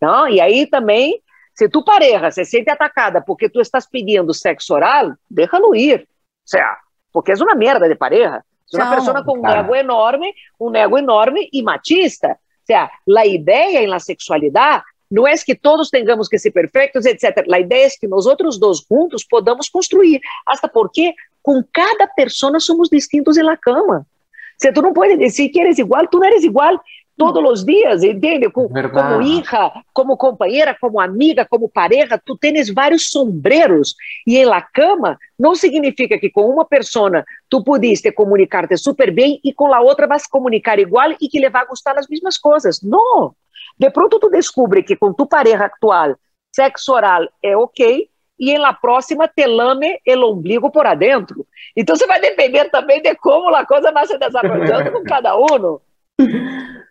Não? 0.00 0.28
E 0.28 0.40
aí 0.40 0.66
também, 0.66 1.20
se 1.54 1.68
tu 1.68 1.84
pareja 1.84 2.30
se 2.30 2.44
sente 2.44 2.70
atacada 2.70 3.20
porque 3.20 3.48
tu 3.48 3.60
estás 3.60 3.86
pedindo 3.88 4.32
sexo 4.34 4.74
oral, 4.74 5.12
déjalo 5.30 5.74
ir. 5.74 6.08
Porque 7.12 7.32
é 7.32 7.34
uma 7.36 7.54
merda 7.54 7.88
de 7.88 7.94
pareja. 7.94 8.42
Chao. 8.74 8.90
persona 8.90 9.22
con 9.22 9.36
un 9.38 9.44
Claro. 9.44 9.60
ego 9.60 9.76
enorme, 9.76 10.34
un 10.58 10.74
ego 10.74 10.96
enorme 10.96 11.46
y 11.52 11.62
machista. 11.62 12.32
O 12.32 12.64
sea, 12.66 12.90
la 13.04 13.26
idea 13.26 13.82
en 13.82 13.90
la 13.90 14.00
sexualidad 14.00 14.82
não 15.12 15.28
é 15.28 15.34
que 15.36 15.54
todos 15.54 15.90
tenhamos 15.90 16.26
que 16.26 16.38
ser 16.38 16.52
perfeitos, 16.52 17.04
etc. 17.04 17.46
A 17.52 17.60
ideia 17.60 17.86
é 17.86 17.90
que 17.90 18.08
nós 18.08 18.24
outros 18.24 18.58
dois 18.58 18.78
juntos 18.90 19.22
podamos 19.22 19.68
construir, 19.68 20.22
até 20.46 20.66
porque 20.66 21.14
com 21.42 21.62
cada 21.70 22.06
pessoa 22.06 22.58
somos 22.58 22.88
distintos 22.88 23.36
na 23.36 23.54
cama. 23.54 24.06
Se 24.56 24.72
tu 24.72 24.80
não 24.80 24.94
pode 24.94 25.18
dizer 25.18 25.50
que 25.50 25.60
eres 25.60 25.78
igual, 25.78 26.06
tu 26.06 26.18
não 26.18 26.26
eres 26.26 26.44
igual 26.44 26.80
todos 27.18 27.52
os 27.52 27.64
dias, 27.64 28.02
entende? 28.02 28.48
Com, 28.48 28.68
como 28.68 29.22
hija, 29.22 29.70
como 29.92 30.16
companheira, 30.16 30.74
como 30.80 30.98
amiga, 30.98 31.44
como 31.44 31.68
pareja, 31.68 32.18
tu 32.24 32.36
tens 32.38 32.72
vários 32.72 33.10
sombreros. 33.10 33.94
E 34.26 34.42
na 34.46 34.62
cama 34.62 35.18
não 35.38 35.54
significa 35.54 36.18
que 36.18 36.30
com 36.30 36.48
uma 36.48 36.64
pessoa 36.64 37.22
tu 37.50 37.62
pudiste 37.62 38.10
comunicar-te 38.12 38.78
super 38.78 39.12
bem 39.12 39.38
e 39.44 39.52
com 39.52 39.74
a 39.74 39.80
outra 39.80 40.06
vas 40.06 40.26
comunicar 40.26 40.78
igual 40.78 41.12
e 41.20 41.28
que 41.28 41.38
lhe 41.38 41.50
vai 41.50 41.66
gostar 41.66 41.98
as 41.98 42.08
mesmas 42.08 42.38
coisas. 42.38 42.80
Não! 42.80 43.34
De 43.78 43.90
pronto 43.90 44.18
tú 44.18 44.28
descubres 44.28 44.84
que 44.84 44.96
con 44.96 45.14
tu 45.14 45.28
pareja 45.28 45.64
actual 45.64 46.16
sexo 46.52 46.92
oral 46.92 47.30
é 47.42 47.56
ok 47.56 48.08
e 48.38 48.50
em 48.50 48.58
la 48.58 48.72
próxima 48.72 49.28
te 49.28 49.46
lame 49.46 50.00
el 50.04 50.22
ombligo 50.22 50.70
por 50.70 50.86
adentro. 50.86 51.46
Então 51.76 51.96
você 51.96 52.06
vai 52.06 52.20
depender 52.20 52.68
também 52.70 53.00
de 53.00 53.14
como 53.14 53.54
a 53.54 53.64
coisa 53.64 53.92
vai 53.92 54.06
se 54.06 54.18
desarrollando 54.18 54.92
com 54.92 55.02
cada 55.04 55.36
um. 55.38 55.78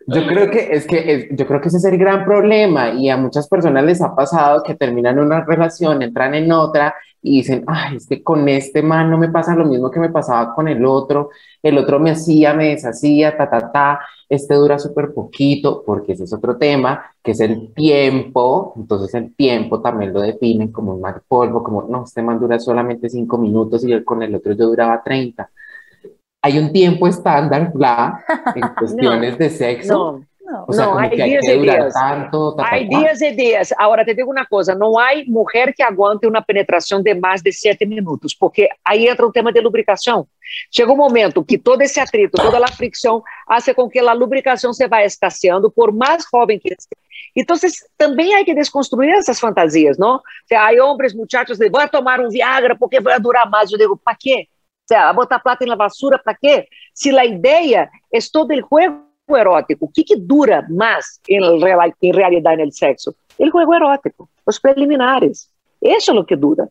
Yo 0.06 0.26
creo 0.26 0.50
que 0.50 0.68
es 0.72 0.86
que 0.86 1.12
es- 1.14 1.26
yo 1.30 1.46
creo 1.46 1.60
que 1.60 1.68
ese 1.68 1.76
es 1.76 1.84
el 1.84 1.96
gran 1.96 2.24
problema 2.24 2.90
y 2.92 3.08
a 3.08 3.16
muchas 3.16 3.48
personas 3.48 3.84
les 3.84 4.02
ha 4.02 4.14
pasado 4.16 4.62
que 4.64 4.74
terminan 4.74 5.18
una 5.18 5.44
relación, 5.44 6.02
entran 6.02 6.34
en 6.34 6.50
otra 6.50 6.94
y 7.22 7.36
dicen, 7.38 7.62
ay, 7.68 7.96
es 7.96 8.08
que 8.08 8.20
con 8.22 8.48
este 8.48 8.82
man 8.82 9.08
no 9.10 9.16
me 9.16 9.28
pasa 9.28 9.54
lo 9.54 9.64
mismo 9.64 9.90
que 9.92 10.00
me 10.00 10.10
pasaba 10.10 10.54
con 10.54 10.66
el 10.66 10.84
otro, 10.84 11.30
el 11.62 11.78
otro 11.78 12.00
me 12.00 12.10
hacía, 12.10 12.52
me 12.52 12.68
deshacía, 12.70 13.36
ta, 13.36 13.48
ta, 13.48 13.70
ta, 13.70 14.00
este 14.28 14.54
dura 14.54 14.76
súper 14.80 15.14
poquito, 15.14 15.84
porque 15.86 16.12
ese 16.14 16.24
es 16.24 16.32
otro 16.32 16.56
tema, 16.56 17.04
que 17.22 17.30
es 17.30 17.40
el 17.40 17.72
tiempo, 17.72 18.74
entonces 18.76 19.14
el 19.14 19.32
tiempo 19.36 19.80
también 19.80 20.12
lo 20.12 20.20
definen 20.20 20.72
como 20.72 20.94
un 20.94 21.00
mal 21.00 21.22
polvo, 21.28 21.62
como, 21.62 21.82
no, 21.84 22.02
este 22.04 22.22
man 22.22 22.40
dura 22.40 22.58
solamente 22.58 23.08
cinco 23.08 23.38
minutos 23.38 23.84
y 23.84 23.92
el, 23.92 24.04
con 24.04 24.20
el 24.22 24.34
otro 24.34 24.52
yo 24.54 24.66
duraba 24.66 25.00
30. 25.04 25.48
Hay 26.42 26.58
un 26.58 26.72
tiempo 26.72 27.06
estándar, 27.06 27.72
bla, 27.72 28.24
en 28.54 28.68
cuestiones 28.74 29.38
de 29.38 29.48
sexo. 29.48 29.94
Não, 29.94 30.26
No. 30.52 30.66
O 30.68 30.72
sea, 30.72 30.86
No, 30.86 31.00
días 31.08 31.40
que 31.40 31.54
y 31.54 31.58
durar 31.58 31.78
días. 31.78 31.94
tanto, 31.94 32.54
ta, 32.56 32.64
ta, 32.64 32.74
Hay 32.74 32.88
ta. 32.88 32.98
dias 32.98 33.22
e 33.22 33.30
dias. 33.32 33.72
Agora, 33.78 34.04
te 34.04 34.14
digo 34.14 34.30
uma 34.30 34.44
coisa: 34.44 34.74
não 34.74 34.98
há 34.98 35.10
mulher 35.26 35.72
que 35.72 35.82
aguante 35.82 36.26
uma 36.26 36.42
penetração 36.42 37.00
de 37.02 37.14
mais 37.14 37.40
de 37.42 37.52
sete 37.52 37.86
minutos, 37.86 38.34
porque 38.34 38.68
aí 38.84 39.08
entra 39.08 39.26
o 39.26 39.32
tema 39.32 39.52
de 39.52 39.60
lubricação. 39.60 40.26
Chega 40.70 40.92
um 40.92 40.96
momento 40.96 41.42
que 41.44 41.56
todo 41.56 41.80
esse 41.80 41.98
atrito, 42.00 42.36
toda 42.36 42.58
a 42.58 42.68
fricção, 42.68 43.22
hace 43.48 43.72
com 43.72 43.88
que 43.88 43.98
a 44.00 44.12
lubricação 44.12 44.72
se 44.74 44.86
vá 44.86 45.02
escasseando, 45.02 45.70
por 45.70 45.90
mais 45.92 46.24
jovem 46.30 46.58
que 46.58 46.68
seja. 46.68 47.02
Então, 47.34 47.56
também 47.96 48.34
há 48.34 48.44
que 48.44 48.54
desconstruir 48.54 49.10
essas 49.14 49.40
fantasias, 49.40 49.96
não? 49.96 50.20
Há 50.52 50.84
homens, 50.84 51.14
muchachos, 51.14 51.56
de 51.56 51.70
vou 51.70 51.88
tomar 51.88 52.20
um 52.20 52.28
Viagra 52.28 52.76
porque 52.76 53.00
vai 53.00 53.18
durar 53.18 53.48
mais. 53.48 53.72
Eu 53.72 53.78
digo, 53.78 53.96
para 53.96 54.16
quê? 54.20 54.48
Sea, 54.92 55.12
botar 55.14 55.38
plata 55.38 55.64
na 55.64 55.74
vassoura, 55.74 56.18
para 56.18 56.34
quê? 56.34 56.68
Se 56.92 57.16
a 57.18 57.24
ideia 57.24 57.88
é 58.12 58.18
todo 58.30 58.50
o 58.52 58.56
juego 58.56 59.02
erótico, 59.30 59.86
o 59.86 59.88
que, 59.88 60.04
que 60.04 60.16
dura 60.16 60.66
mais 60.68 61.18
em, 61.26 61.40
real- 61.58 61.92
em 62.02 62.12
realidade 62.12 62.62
no 62.62 62.70
sexo? 62.70 63.14
O 63.38 63.50
juego 63.50 63.72
erótico, 63.72 64.28
os 64.44 64.58
preliminares. 64.58 65.48
Isso 65.80 66.10
é 66.10 66.14
o 66.14 66.24
que 66.24 66.36
dura. 66.36 66.64
O 66.64 66.68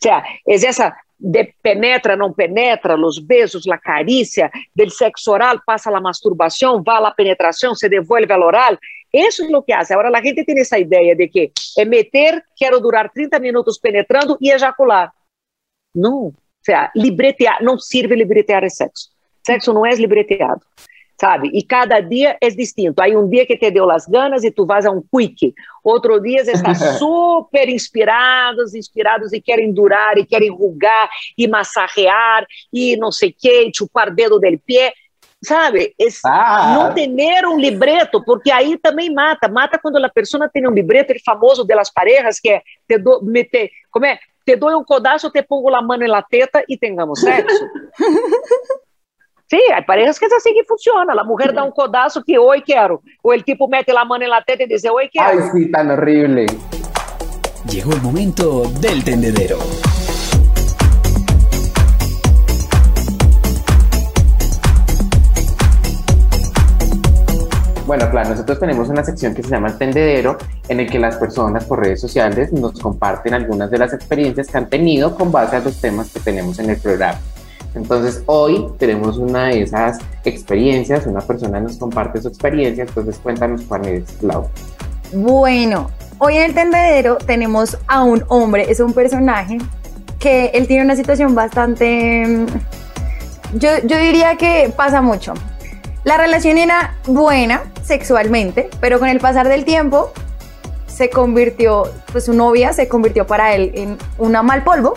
sea, 0.00 0.22
é 0.46 0.54
essa 0.54 0.96
de 1.18 1.52
penetra, 1.60 2.16
não 2.16 2.32
penetra, 2.32 2.96
os 2.96 3.18
beijos, 3.18 3.66
a 3.66 3.76
carícia, 3.76 4.50
del 4.74 4.90
sexo 4.90 5.32
oral, 5.32 5.60
passa 5.66 5.90
a 5.90 6.00
masturbação, 6.00 6.80
vai 6.80 7.02
a 7.04 7.10
penetração, 7.10 7.74
se 7.74 7.88
devolve 7.88 8.32
ao 8.32 8.40
oral. 8.42 8.78
Isso 9.12 9.42
é 9.42 9.56
o 9.56 9.62
que 9.62 9.72
hace. 9.72 9.92
Agora, 9.92 10.16
a 10.16 10.22
gente 10.22 10.44
tem 10.44 10.60
essa 10.60 10.78
ideia 10.78 11.16
de 11.16 11.26
que 11.26 11.50
é 11.76 11.84
meter, 11.84 12.40
quero 12.56 12.78
durar 12.78 13.10
30 13.10 13.38
minutos 13.40 13.78
penetrando 13.78 14.38
e 14.40 14.52
ejacular. 14.52 15.12
Não. 15.94 16.32
O 16.64 16.66
sea, 16.66 16.90
libretear, 16.96 17.62
não 17.62 17.78
sirve 17.78 18.16
libretear 18.16 18.64
é 18.64 18.70
sexo. 18.70 19.10
Sexo 19.46 19.74
não 19.74 19.84
é 19.84 19.94
libreteado, 19.94 20.62
sabe? 21.20 21.50
E 21.52 21.62
cada 21.62 22.00
dia 22.00 22.38
é 22.40 22.48
distinto. 22.48 23.02
Aí 23.02 23.14
um 23.14 23.28
dia 23.28 23.44
que 23.44 23.54
te 23.58 23.70
deu 23.70 23.90
as 23.90 24.06
ganas 24.06 24.42
e 24.44 24.50
tu 24.50 24.64
vas 24.64 24.86
a 24.86 24.90
um 24.90 25.02
quick. 25.02 25.52
Outro 25.84 26.18
dia 26.20 26.40
está 26.40 26.72
super 26.98 27.68
inspirados, 27.68 28.74
inspirados 28.74 29.34
e 29.34 29.42
querem 29.42 29.74
durar, 29.74 30.16
e 30.16 30.24
querem 30.24 30.48
rugar, 30.48 31.10
e 31.36 31.46
massagear, 31.46 32.46
e 32.72 32.96
não 32.96 33.12
sei 33.12 33.28
o 33.28 33.34
que, 33.38 33.70
chupar 33.76 34.10
dedo 34.10 34.40
del 34.40 34.58
pé. 34.58 34.94
Sabe? 35.44 35.94
Ah, 36.24 36.74
não 36.74 36.94
ter 36.94 37.46
um 37.46 37.60
libreto, 37.60 38.24
porque 38.24 38.50
aí 38.50 38.78
também 38.78 39.12
mata. 39.12 39.46
Mata 39.46 39.78
quando 39.78 40.02
a 40.02 40.08
pessoa 40.08 40.48
tem 40.48 40.66
um 40.66 40.72
libreto, 40.72 41.10
ele 41.10 41.20
famoso 41.22 41.66
de 41.66 41.74
las 41.74 41.92
parejas, 41.92 42.40
que 42.40 42.48
é 42.48 42.62
te 42.88 42.96
do, 42.96 43.22
meter, 43.22 43.70
como 43.90 44.06
é? 44.06 44.18
Te 44.44 44.56
dou 44.56 44.78
um 44.78 44.84
codaço, 44.84 45.30
te 45.30 45.42
pongo 45.42 45.74
a 45.74 45.80
mão 45.80 45.96
na 45.98 46.22
teta 46.22 46.62
e 46.68 46.76
tengamos 46.76 47.20
sexo. 47.20 47.64
Sim, 49.50 49.72
hay 49.72 49.82
parejas 49.84 50.18
que 50.18 50.24
é 50.24 50.34
assim 50.34 50.52
que 50.52 50.64
funciona. 50.64 51.12
A 51.18 51.24
mulher 51.24 51.52
dá 51.52 51.64
um 51.64 51.70
codaço 51.70 52.22
que 52.22 52.38
oi 52.38 52.60
quero. 52.60 53.02
Ou 53.22 53.32
ele 53.32 53.42
tipo 53.42 53.68
mete 53.68 53.90
a 53.90 54.04
mão 54.04 54.18
na 54.18 54.42
teta 54.42 54.64
e 54.64 54.66
diz 54.66 54.84
oi 54.84 55.08
quero. 55.08 55.42
ay, 55.42 55.50
sí, 55.50 55.70
tan 55.70 55.90
horrible. 55.90 56.46
Llegó 57.70 57.92
el 57.92 58.02
momento 58.02 58.62
del 58.80 59.02
tendedero. 59.04 59.58
Bueno, 67.96 68.10
claro, 68.10 68.30
nosotros 68.30 68.58
tenemos 68.58 68.88
una 68.88 69.04
sección 69.04 69.34
que 69.36 69.44
se 69.44 69.50
llama 69.50 69.68
El 69.68 69.78
Tendedero, 69.78 70.36
en 70.66 70.80
el 70.80 70.90
que 70.90 70.98
las 70.98 71.14
personas 71.14 71.64
por 71.64 71.78
redes 71.78 72.00
sociales 72.00 72.52
nos 72.52 72.72
comparten 72.80 73.34
algunas 73.34 73.70
de 73.70 73.78
las 73.78 73.92
experiencias 73.92 74.48
que 74.48 74.58
han 74.58 74.68
tenido 74.68 75.14
con 75.14 75.30
base 75.30 75.54
a 75.54 75.60
los 75.60 75.80
temas 75.80 76.10
que 76.10 76.18
tenemos 76.18 76.58
en 76.58 76.70
el 76.70 76.76
programa. 76.76 77.20
Entonces, 77.76 78.24
hoy 78.26 78.66
tenemos 78.80 79.16
una 79.18 79.44
de 79.44 79.62
esas 79.62 80.00
experiencias, 80.24 81.06
una 81.06 81.20
persona 81.20 81.60
nos 81.60 81.76
comparte 81.76 82.20
su 82.20 82.26
experiencia, 82.26 82.82
entonces 82.82 83.16
cuéntanos 83.22 83.62
cuál 83.62 83.86
es, 83.86 84.20
Lau. 84.20 84.48
Bueno, 85.12 85.88
hoy 86.18 86.38
en 86.38 86.42
el 86.46 86.54
tendedero 86.54 87.18
tenemos 87.18 87.78
a 87.86 88.02
un 88.02 88.24
hombre, 88.26 88.66
es 88.68 88.80
un 88.80 88.92
personaje 88.92 89.58
que 90.18 90.46
él 90.46 90.66
tiene 90.66 90.82
una 90.82 90.96
situación 90.96 91.36
bastante... 91.36 92.26
mm, 92.26 92.46
Yo, 93.56 93.68
yo 93.84 93.98
diría 94.00 94.34
que 94.34 94.72
pasa 94.76 95.00
mucho. 95.00 95.32
La 96.04 96.18
relación 96.18 96.58
era 96.58 96.94
buena 97.06 97.62
sexualmente, 97.82 98.68
pero 98.80 98.98
con 98.98 99.08
el 99.08 99.20
pasar 99.20 99.48
del 99.48 99.64
tiempo 99.64 100.12
se 100.86 101.08
convirtió, 101.10 101.84
pues 102.12 102.26
su 102.26 102.34
novia 102.34 102.72
se 102.72 102.88
convirtió 102.88 103.26
para 103.26 103.54
él 103.54 103.72
en 103.74 103.98
una 104.18 104.42
mal 104.42 104.62
polvo, 104.64 104.94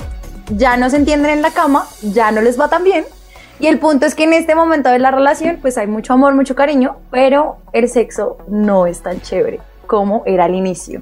ya 0.50 0.78
no 0.78 0.90
se 0.90 0.98
entienden 0.98 1.32
en 1.32 1.42
la 1.42 1.52
cama, 1.52 1.88
ya 2.02 2.32
no 2.32 2.42
les 2.42 2.60
va 2.60 2.70
tan 2.70 2.84
bien 2.84 3.06
Y 3.60 3.68
el 3.68 3.80
punto 3.80 4.06
es 4.06 4.14
que 4.16 4.24
en 4.26 4.34
este 4.34 4.54
momento 4.54 4.90
de 4.90 5.00
la 5.00 5.10
relación, 5.12 5.58
pues 5.62 5.78
hay 5.78 5.88
mucho 5.88 6.14
amor, 6.14 6.36
mucho 6.36 6.56
cariño, 6.56 6.98
pero 7.10 7.58
el 7.74 7.90
sexo 7.90 8.38
no 8.48 8.86
es 8.86 9.02
tan 9.02 9.20
chévere 9.22 9.60
como 9.88 10.22
era 10.26 10.46
al 10.46 10.54
inicio. 10.56 11.00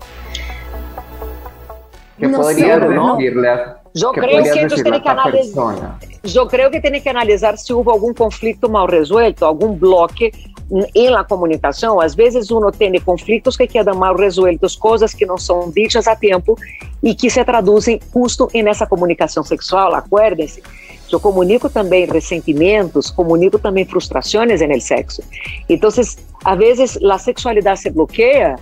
¿Qué 2.18 2.28
No 2.28 2.40
podrías 2.42 2.80
sé, 2.80 2.88
¿no? 2.88 3.18
decirle 3.18 3.50
a- 3.50 3.78
Yo 3.94 4.12
qué 4.14 4.22
creo 4.22 4.32
podrías 4.38 4.54
que 4.54 4.60
ellos 4.62 4.72
decirle 4.72 4.98
a 4.98 5.02
tienen 5.02 5.04
que 5.04 5.10
analizar. 5.10 5.98
Eu 6.34 6.48
creio 6.48 6.72
que 6.72 6.82
tem 6.82 7.00
que 7.00 7.10
analisar 7.10 7.58
se 7.58 7.72
houve 7.74 7.90
algum 7.90 8.14
conflito 8.14 8.70
mal 8.70 8.88
resuelto, 8.88 9.46
algum 9.46 9.74
bloque 9.74 10.32
em 10.96 11.10
la 11.10 11.24
comunicação. 11.24 12.02
Às 12.02 12.16
vezes 12.16 12.50
uno 12.50 12.72
tem 12.72 13.00
conflitos 13.00 13.56
que 13.56 13.68
quedam 13.68 13.96
mal 13.96 14.16
resueltos, 14.16 14.76
coisas 14.76 15.14
que 15.14 15.26
não 15.26 15.38
são 15.38 15.70
ditas 15.70 16.08
a 16.08 16.16
tempo 16.16 16.58
e 17.04 17.14
que 17.14 17.30
se 17.30 17.44
traduzem 17.44 18.00
justo 18.14 18.50
nessa 18.56 18.88
comunicação 18.88 19.44
sexual. 19.44 19.94
Acuérdense, 19.94 20.64
eu 21.12 21.20
comunico 21.20 21.70
também 21.70 22.06
ressentimentos, 22.06 23.12
comunico 23.12 23.60
também 23.60 23.86
frustrações 23.86 24.62
no 24.62 24.82
sexo. 24.82 25.22
Então, 25.70 25.90
às 26.44 26.58
vezes, 26.58 26.98
a 27.04 27.18
sexualidade 27.20 27.82
se 27.82 27.92
bloqueia 27.92 28.56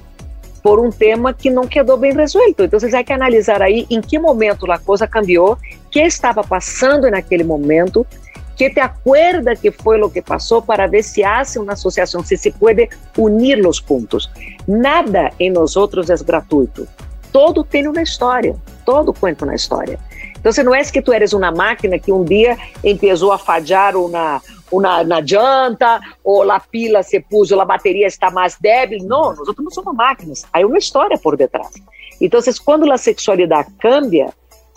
por 0.64 0.80
um 0.80 0.90
tema 0.90 1.34
que 1.34 1.50
não 1.50 1.68
quedou 1.68 1.98
bem 1.98 2.14
resuelto. 2.14 2.64
Então, 2.64 2.80
há 2.80 3.04
que 3.04 3.12
analisar 3.12 3.62
aí 3.62 3.86
em 3.90 4.00
que 4.00 4.18
momento 4.18 4.72
a 4.72 4.80
coisa 4.80 5.06
cambiou, 5.06 5.58
que 5.92 6.00
estava 6.00 6.42
passando 6.42 7.12
naquele 7.12 7.44
momento, 7.44 8.08
que 8.56 8.70
te 8.70 8.80
acuerda 8.80 9.56
que 9.56 9.72
foi 9.72 10.02
o 10.02 10.10
que 10.10 10.22
passou 10.22 10.62
para 10.62 10.88
ver 10.88 11.04
se 11.04 11.22
há 11.22 11.44
uma 11.58 11.74
associação, 11.74 12.24
se 12.24 12.38
se 12.38 12.50
pode 12.52 12.88
unir 13.18 13.60
os 13.68 13.82
pontos. 13.82 14.32
Nada 14.66 15.32
em 15.38 15.52
nós 15.52 15.76
outros 15.76 16.10
é 16.10 16.16
gratuito. 16.16 16.88
Todo 17.34 17.64
tem 17.64 17.86
uma 17.88 18.02
história, 18.02 18.56
todo 18.86 19.12
conta 19.14 19.44
uma 19.44 19.56
história. 19.56 20.00
Então, 20.40 20.64
não 20.64 20.76
é 20.76 20.84
que 20.84 21.02
tu 21.02 21.12
eres 21.12 21.34
uma 21.34 21.52
máquina 21.52 22.00
que 22.00 22.12
um 22.12 22.24
dia 22.24 22.58
começou 22.82 23.32
a 23.32 23.38
falhar 23.38 23.98
uma, 23.98 24.42
uma 24.76 25.04
na 25.04 25.22
janta, 25.26 26.02
ou 26.24 26.50
a 26.52 26.60
pila 26.60 27.04
se 27.04 27.20
puso, 27.20 27.60
a 27.60 27.66
bateria 27.66 28.08
está 28.08 28.32
mais 28.32 28.58
débil. 28.60 29.00
Não, 29.04 29.36
nós 29.36 29.48
não 29.58 29.72
somos 29.72 29.96
máquinas. 29.96 30.46
Há 30.52 30.60
uma 30.66 30.78
história 30.78 31.18
por 31.18 31.38
detrás. 31.38 31.72
Então, 32.20 32.40
quando 32.66 32.92
a 32.92 32.98
sexualidade 32.98 33.72
cambia, 33.80 34.34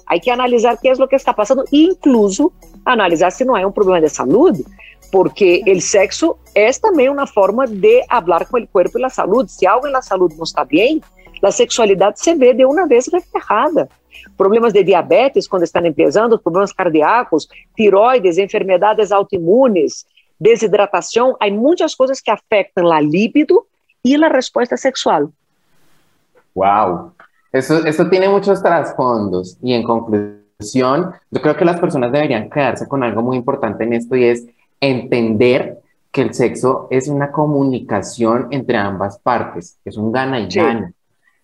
há 0.06 0.18
que 0.18 0.30
analisar 0.30 0.76
que 0.76 0.88
é 0.88 0.92
o 0.92 1.08
que 1.08 1.16
está 1.16 1.32
passando, 1.32 1.64
e 1.72 1.84
incluso 1.84 2.52
analisar 2.84 3.30
se 3.30 3.44
não 3.44 3.56
é 3.56 3.66
um 3.66 3.72
problema 3.72 4.00
de 4.00 4.08
saúde, 4.08 4.64
porque 5.10 5.62
o 5.66 5.80
sexo 5.80 6.36
é 6.54 6.70
também 6.72 7.08
uma 7.08 7.26
forma 7.26 7.66
de 7.66 8.04
falar 8.08 8.44
com 8.46 8.58
o 8.58 8.66
corpo 8.68 8.98
e 8.98 9.04
a 9.04 9.08
saúde. 9.08 9.52
Se 9.52 9.66
algo 9.66 9.88
na 9.88 10.02
saúde 10.02 10.36
não 10.36 10.44
está 10.44 10.64
bem, 10.64 11.00
a 11.42 11.50
sexualidade 11.50 12.20
se 12.20 12.34
vê 12.34 12.52
de 12.52 12.64
uma 12.64 12.86
vez 12.86 13.06
reflejada. 13.12 13.88
Problemas 14.36 14.72
de 14.72 14.82
diabetes 14.82 15.48
quando 15.48 15.64
estão 15.64 15.84
empezando, 15.84 16.38
problemas 16.38 16.72
cardíacos, 16.72 17.48
tiroides, 17.74 18.38
enfermedades 18.38 19.10
autoimunes, 19.12 20.06
desidratação, 20.38 21.36
há 21.40 21.50
muitas 21.50 21.94
coisas 21.94 22.20
que 22.20 22.30
afetam 22.30 22.92
a 22.92 23.00
libido 23.00 23.66
e 24.04 24.14
a 24.14 24.28
resposta 24.28 24.76
sexual. 24.76 25.30
Wow, 26.54 27.12
eso, 27.52 27.86
eso 27.86 28.08
tiene 28.08 28.28
muchos 28.28 28.62
trasfondos 28.62 29.58
y 29.62 29.74
en 29.74 29.82
conclusión, 29.82 31.12
yo 31.30 31.42
creo 31.42 31.56
que 31.56 31.64
las 31.64 31.78
personas 31.80 32.12
deberían 32.12 32.48
quedarse 32.48 32.86
con 32.88 33.02
algo 33.02 33.22
muy 33.22 33.36
importante 33.36 33.84
en 33.84 33.92
esto 33.94 34.16
y 34.16 34.24
es 34.24 34.46
entender 34.80 35.78
que 36.10 36.22
el 36.22 36.32
sexo 36.32 36.88
es 36.90 37.08
una 37.08 37.30
comunicación 37.30 38.48
entre 38.50 38.78
ambas 38.78 39.18
partes, 39.18 39.78
es 39.84 39.96
un 39.96 40.12
gana 40.12 40.40
y 40.40 40.50
Sí. 40.50 40.60
gana, 40.60 40.92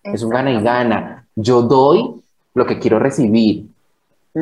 es 0.01 0.23
un 0.23 0.29
gana 0.31 0.51
y 0.51 0.63
gana. 0.63 1.27
Yo 1.35 1.61
doy 1.61 2.22
lo 2.53 2.65
que 2.65 2.79
quiero 2.79 2.99
recibir, 2.99 3.67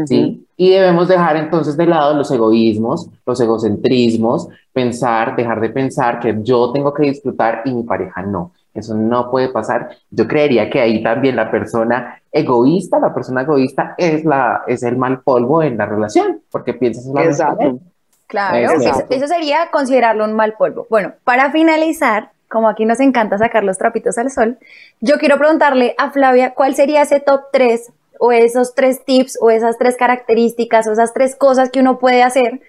¿sí? 0.05 0.45
Y 0.57 0.69
debemos 0.69 1.07
dejar 1.07 1.37
entonces 1.37 1.75
de 1.75 1.85
lado 1.85 2.15
los 2.15 2.29
egoísmos, 2.31 3.09
los 3.25 3.39
egocentrismos, 3.41 4.47
pensar, 4.71 5.35
dejar 5.35 5.59
de 5.59 5.69
pensar 5.69 6.19
que 6.19 6.37
yo 6.43 6.71
tengo 6.71 6.93
que 6.93 7.03
disfrutar 7.03 7.61
y 7.65 7.73
mi 7.73 7.83
pareja 7.83 8.21
no. 8.21 8.51
Eso 8.73 8.95
no 8.95 9.29
puede 9.29 9.49
pasar. 9.49 9.89
Yo 10.09 10.27
creería 10.27 10.69
que 10.69 10.79
ahí 10.79 11.03
también 11.03 11.35
la 11.35 11.51
persona 11.51 12.21
egoísta, 12.31 12.99
la 12.99 13.13
persona 13.13 13.41
egoísta 13.41 13.95
es, 13.97 14.23
la, 14.23 14.61
es 14.67 14.83
el 14.83 14.97
mal 14.97 15.21
polvo 15.21 15.61
en 15.61 15.77
la 15.77 15.85
relación, 15.85 16.41
porque 16.51 16.73
piensas 16.73 17.05
en 17.07 17.17
él. 17.17 17.27
Exato. 17.27 17.79
Claro, 18.27 18.57
Exacto. 18.57 19.13
eso, 19.13 19.25
eso 19.25 19.27
sería 19.27 19.69
considerarlo 19.71 20.23
un 20.23 20.33
mal 20.33 20.53
polvo. 20.53 20.87
Bueno, 20.89 21.13
para 21.25 21.51
finalizar, 21.51 22.29
como 22.47 22.69
aquí 22.69 22.85
nos 22.85 23.01
encanta 23.01 23.37
sacar 23.37 23.65
los 23.65 23.77
trapitos 23.77 24.17
al 24.17 24.31
sol, 24.31 24.57
yo 25.01 25.17
quiero 25.17 25.37
preguntarle 25.37 25.95
a 25.97 26.11
Flavia 26.11 26.53
cuál 26.53 26.75
sería 26.75 27.01
ese 27.01 27.19
top 27.19 27.41
3 27.51 27.91
o 28.23 28.31
esos 28.31 28.75
tres 28.75 29.03
tips 29.03 29.37
o 29.41 29.49
esas 29.49 29.77
tres 29.79 29.97
características 29.97 30.85
o 30.85 30.91
esas 30.91 31.11
tres 31.11 31.35
cosas 31.35 31.69
que 31.71 31.79
uno 31.79 31.97
puede 31.97 32.21
hacer 32.21 32.61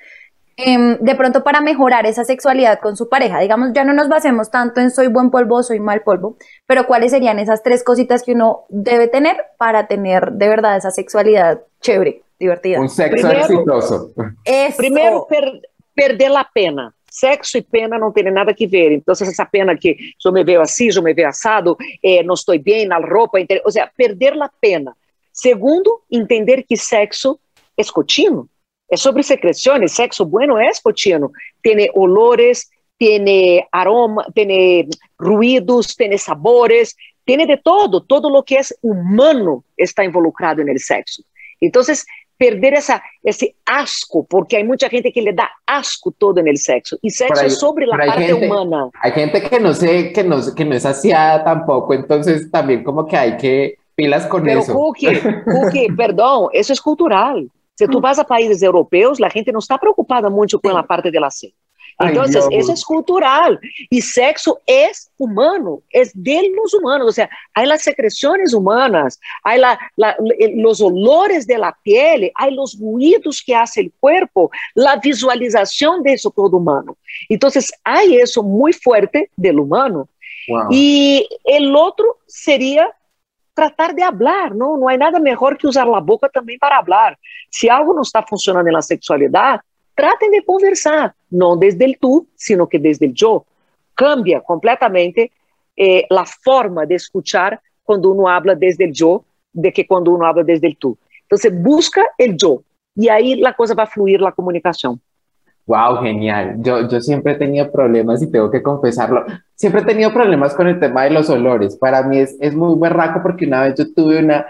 em, 0.57 0.97
de 0.99 1.15
pronto 1.15 1.43
para 1.45 1.61
mejorar 1.61 2.07
esa 2.07 2.25
sexualidad 2.25 2.79
con 2.81 2.97
su 2.97 3.09
pareja. 3.09 3.39
Digamos, 3.41 3.73
ya 3.75 3.85
no 3.85 3.93
nos 3.93 4.09
basemos 4.09 4.51
tanto 4.51 4.81
en 4.81 4.91
soy 4.91 5.09
buen 5.09 5.31
polvo, 5.31 5.63
soy 5.63 5.79
mal 5.81 6.01
polvo, 6.03 6.37
pero 6.67 6.87
cuáles 6.87 7.11
serían 7.11 7.39
esas 7.39 7.63
tres 7.63 7.83
cositas 7.85 8.23
que 8.23 8.33
uno 8.33 8.65
debe 8.71 9.09
tener 9.09 9.37
para 9.59 9.87
tener 9.87 10.33
de 10.33 10.49
verdad 10.49 10.77
esa 10.77 10.91
sexualidad 10.91 11.61
chévere, 11.81 12.23
divertida. 12.39 12.81
Un 12.81 12.89
sexo 12.89 13.27
Primero- 13.29 13.41
exitoso. 13.45 14.13
Eso. 14.45 14.77
Primeiro, 14.77 15.27
per- 15.29 15.61
perder 15.95 16.33
a 16.37 16.45
pena. 16.53 16.95
Sexo 17.11 17.59
e 17.59 17.63
pena 17.63 17.99
não 17.99 18.11
tem 18.11 18.25
nada 18.31 18.55
que 18.55 18.67
ver. 18.67 18.91
Então, 18.93 19.13
essa 19.13 19.45
pena 19.45 19.77
que 19.77 19.97
eu 20.25 20.33
me 20.33 20.43
vejo 20.45 20.63
assim, 20.63 20.89
eu 20.97 21.03
me 21.03 21.13
vejo 21.13 21.29
assado, 21.29 21.77
eh, 22.03 22.23
não 22.23 22.33
estou 22.33 22.59
bem 22.59 22.87
na 22.87 22.97
roupa, 22.97 23.39
ou 23.65 23.71
seja, 23.71 23.91
perder 23.95 24.33
a 24.41 24.51
pena. 24.61 24.95
Segundo, 25.33 26.01
entender 26.11 26.63
que 26.65 26.77
sexo 26.77 27.39
é 27.77 27.83
contínuo. 27.85 28.49
É 28.91 28.97
sobre 28.97 29.23
secreções. 29.23 29.93
Sexo 29.93 30.25
bueno 30.25 30.59
é 30.59 30.71
contínuo. 30.83 31.31
Tem 31.63 31.91
olores, 31.95 32.67
tem 32.99 33.67
aroma, 33.73 34.27
tem 34.35 34.89
ruídos, 35.19 35.95
tem 35.95 36.17
sabores, 36.19 36.95
tem 37.25 37.39
de 37.47 37.57
todo. 37.57 38.01
Todo 38.01 38.29
lo 38.29 38.43
que 38.43 38.57
é 38.57 38.61
humano 38.83 39.65
está 39.79 40.05
involucrado 40.05 40.63
no 40.65 40.79
sexo. 40.79 41.25
Então, 41.61 41.83
perder 42.39 42.73
essa, 42.73 43.01
esse 43.25 43.55
asco, 43.65 44.25
porque 44.25 44.57
há 44.57 44.65
muita 44.65 44.89
gente 44.89 45.13
que 45.13 45.21
le 45.21 45.33
dá 45.33 45.49
asco 45.65 46.11
todo 46.11 46.43
no 46.43 46.57
sexo. 46.57 46.99
E 47.03 47.09
sexo 47.11 47.35
Por 47.35 47.41
ahí- 47.41 47.47
é 47.47 47.51
sobre 47.51 47.85
a 47.85 47.89
por 47.89 48.01
ahí 48.01 48.09
parte 48.09 48.27
gente- 48.27 48.47
humana. 48.47 48.91
Hay 49.01 49.13
gente 49.13 49.41
que 49.41 49.61
no 49.61 49.73
sé, 49.73 50.13
que 50.13 50.25
no, 50.25 50.55
que 50.55 50.65
no 50.65 50.75
es 50.75 50.83
saciada 50.83 51.45
tampoco, 51.45 51.95
entonces 51.95 52.51
también 52.51 52.83
como 52.83 53.07
que 53.07 53.17
hay 53.17 53.37
que 53.37 53.77
Pilas 54.03 54.27
con 54.27 54.43
Pero, 54.43 54.61
eso. 54.61 54.73
Cookie, 54.73 55.21
Cookie, 55.45 55.93
perdón, 55.97 56.49
eso 56.53 56.73
es 56.73 56.81
cultural. 56.81 57.49
Si 57.75 57.87
tú 57.87 57.99
mm. 57.99 58.03
vas 58.03 58.19
a 58.19 58.25
países 58.25 58.63
europeos, 58.63 59.21
la 59.21 59.31
gente 59.31 59.53
no 59.53 59.59
está 59.61 59.79
preocupada 59.79 60.29
mucho 60.29 60.61
con 60.61 60.75
la 60.75 60.83
parte 60.83 61.11
de 61.11 61.21
la 61.21 61.31
então 62.01 62.09
Entonces, 62.09 62.47
Ay, 62.51 62.59
eso 62.59 62.73
es 62.73 62.85
cultural. 62.85 63.61
Y 63.91 64.01
sexo 64.01 64.59
es 64.67 65.11
humano, 65.19 65.83
es 65.91 66.11
de 66.15 66.53
los 66.55 66.75
humanos. 66.75 67.09
O 67.09 67.13
sea, 67.13 67.29
hay 67.55 67.67
las 67.67 67.83
secreciones 67.83 68.55
humanas, 68.55 69.21
hay 69.43 69.61
la, 69.61 69.79
la, 69.97 70.17
eh, 70.39 70.53
los 70.57 70.81
olores 70.81 71.47
de 71.47 71.59
la 71.59 71.77
piel, 71.83 72.31
hay 72.35 72.55
los 72.55 72.79
ruidos 72.79 73.43
que 73.45 73.55
hace 73.55 73.81
el 73.81 73.93
cuerpo, 74.01 74.51
la 74.75 74.97
visualización 74.97 76.03
de 76.03 76.15
eso 76.15 76.31
todo 76.31 76.57
humano. 76.57 76.97
Entonces, 77.29 77.73
hay 77.85 78.17
eso 78.17 78.43
muy 78.43 78.73
fuerte 78.73 79.31
del 79.37 79.61
humano. 79.61 80.09
Wow. 80.49 80.69
Y 80.71 81.29
el 81.45 81.75
otro 81.77 82.19
sería 82.27 82.91
tratar 83.55 83.95
de 83.95 84.03
hablar, 84.03 84.55
não? 84.55 84.77
Não 84.77 84.89
há 84.89 84.97
nada 84.97 85.19
melhor 85.19 85.57
que 85.57 85.67
usar 85.67 85.87
a 85.87 86.01
boca 86.01 86.29
também 86.29 86.59
para 86.59 86.79
hablar. 86.79 87.19
Se 87.51 87.69
algo 87.69 87.93
não 87.93 88.03
está 88.03 88.23
funcionando 88.23 88.71
na 88.71 88.83
sexualidade, 88.83 89.63
tratem 89.95 90.31
de 90.31 90.43
conversar, 90.43 91.15
não 91.31 91.57
desde 91.57 91.85
el 91.85 91.97
tu, 91.99 92.27
sino 92.37 92.67
que 92.67 92.79
desde 92.79 93.07
el 93.07 93.13
yo. 93.15 93.45
Cambia 93.95 94.41
completamente 94.41 95.31
eh, 95.77 96.07
a 96.11 96.25
forma 96.25 96.87
de 96.87 96.95
escuchar 96.95 97.61
quando 97.85 98.11
uno 98.11 98.27
habla 98.29 98.55
desde 98.55 98.85
el 98.85 98.93
yo, 98.93 99.25
de 99.53 99.71
que 99.71 99.87
quando 99.87 100.13
uno 100.13 100.25
habla 100.25 100.43
desde 100.43 100.67
el 100.67 100.77
tu. 100.77 100.97
Então, 101.27 101.39
busca 101.63 102.05
el 102.19 102.37
yo, 102.37 102.63
e 102.97 103.09
aí 103.09 103.45
a 103.45 103.53
coisa 103.53 103.75
vai 103.75 103.87
fluir, 103.87 104.23
a 104.25 104.33
comunicação. 104.33 104.99
Wow, 105.67 106.03
genial. 106.03 106.57
Yo, 106.59 106.89
yo 106.89 107.01
siempre 107.01 107.33
he 107.33 107.37
tenido 107.37 107.71
problemas 107.71 108.21
y 108.23 108.31
tengo 108.31 108.51
que 108.51 108.63
confesarlo. 108.63 109.25
Siempre 109.55 109.83
he 109.83 109.85
tenido 109.85 110.13
problemas 110.13 110.55
con 110.55 110.67
el 110.67 110.81
tema 110.81 111.05
de 111.05 111.11
los 111.11 111.31
olores. 111.31 111.77
Para 111.77 112.03
mí 112.03 112.19
es, 112.19 112.37
es 112.41 112.55
muy 112.55 112.79
berraco 112.79 113.21
porque 113.23 113.47
una 113.47 113.63
vez 113.63 113.75
yo 113.79 113.93
tuve 113.93 114.19
una, 114.19 114.45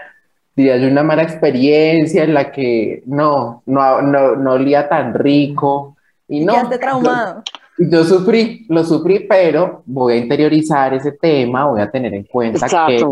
diría 0.55 0.77
yo, 0.77 0.87
una 0.87 1.03
mala 1.03 1.23
experiencia 1.23 2.23
en 2.23 2.33
la 2.33 2.51
que 2.51 3.03
no, 3.05 3.61
no, 3.67 4.01
no, 4.01 4.35
no 4.35 4.53
olía 4.53 4.89
tan 4.89 5.13
rico. 5.13 5.95
Y 6.27 6.43
no, 6.43 6.53
Quedaste 6.53 6.79
traumado. 6.79 7.43
Yo, 7.77 7.89
yo 7.89 8.03
sufrí, 8.03 8.65
lo 8.69 8.83
sufrí, 8.83 9.19
pero 9.29 9.83
voy 9.85 10.13
a 10.13 10.17
interiorizar 10.17 10.95
ese 10.95 11.11
tema, 11.11 11.65
voy 11.65 11.81
a 11.81 11.91
tener 11.91 12.13
en 12.13 12.23
cuenta 12.23 12.67
que. 12.87 13.05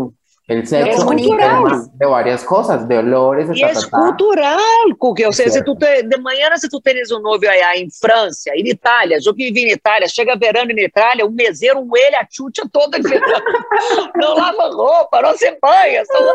El 0.48 0.66
sexo 0.66 0.90
Es 0.90 1.04
cultural. 1.04 1.88
de 1.94 2.06
varias 2.06 2.42
cosas, 2.42 2.86
de 2.88 2.98
olores, 2.98 3.48
E 3.56 3.62
é 3.62 3.72
cultural, 3.88 4.58
Cuque. 4.98 5.24
Ou 5.24 5.32
seja, 5.32 5.50
se 5.50 5.64
tu 5.64 5.76
te, 5.76 6.02
de 6.02 6.16
manhã, 6.18 6.54
se 6.56 6.68
tu 6.68 6.80
tens 6.80 7.12
um 7.12 7.20
noivo 7.20 7.48
aí 7.48 7.80
em 7.80 7.88
França, 7.90 8.50
em 8.54 8.68
Itália, 8.68 9.18
eu 9.24 9.34
que 9.34 9.44
vivi 9.44 9.68
em 9.68 9.72
Itália, 9.72 10.08
chega 10.08 10.36
verano 10.36 10.72
em 10.72 10.80
Itália, 10.80 11.24
o 11.24 11.30
meseiro, 11.30 11.78
um 11.78 11.96
ele, 11.96 12.16
a 12.16 12.26
chucha 12.28 12.68
toda 12.72 12.98
em 12.98 13.02
verano. 13.02 13.22
Não 14.16 14.34
lava 14.34 14.68
roupa, 14.68 15.22
não 15.22 15.36
se 15.36 15.56
banha. 15.62 16.02
Coisa. 16.04 16.34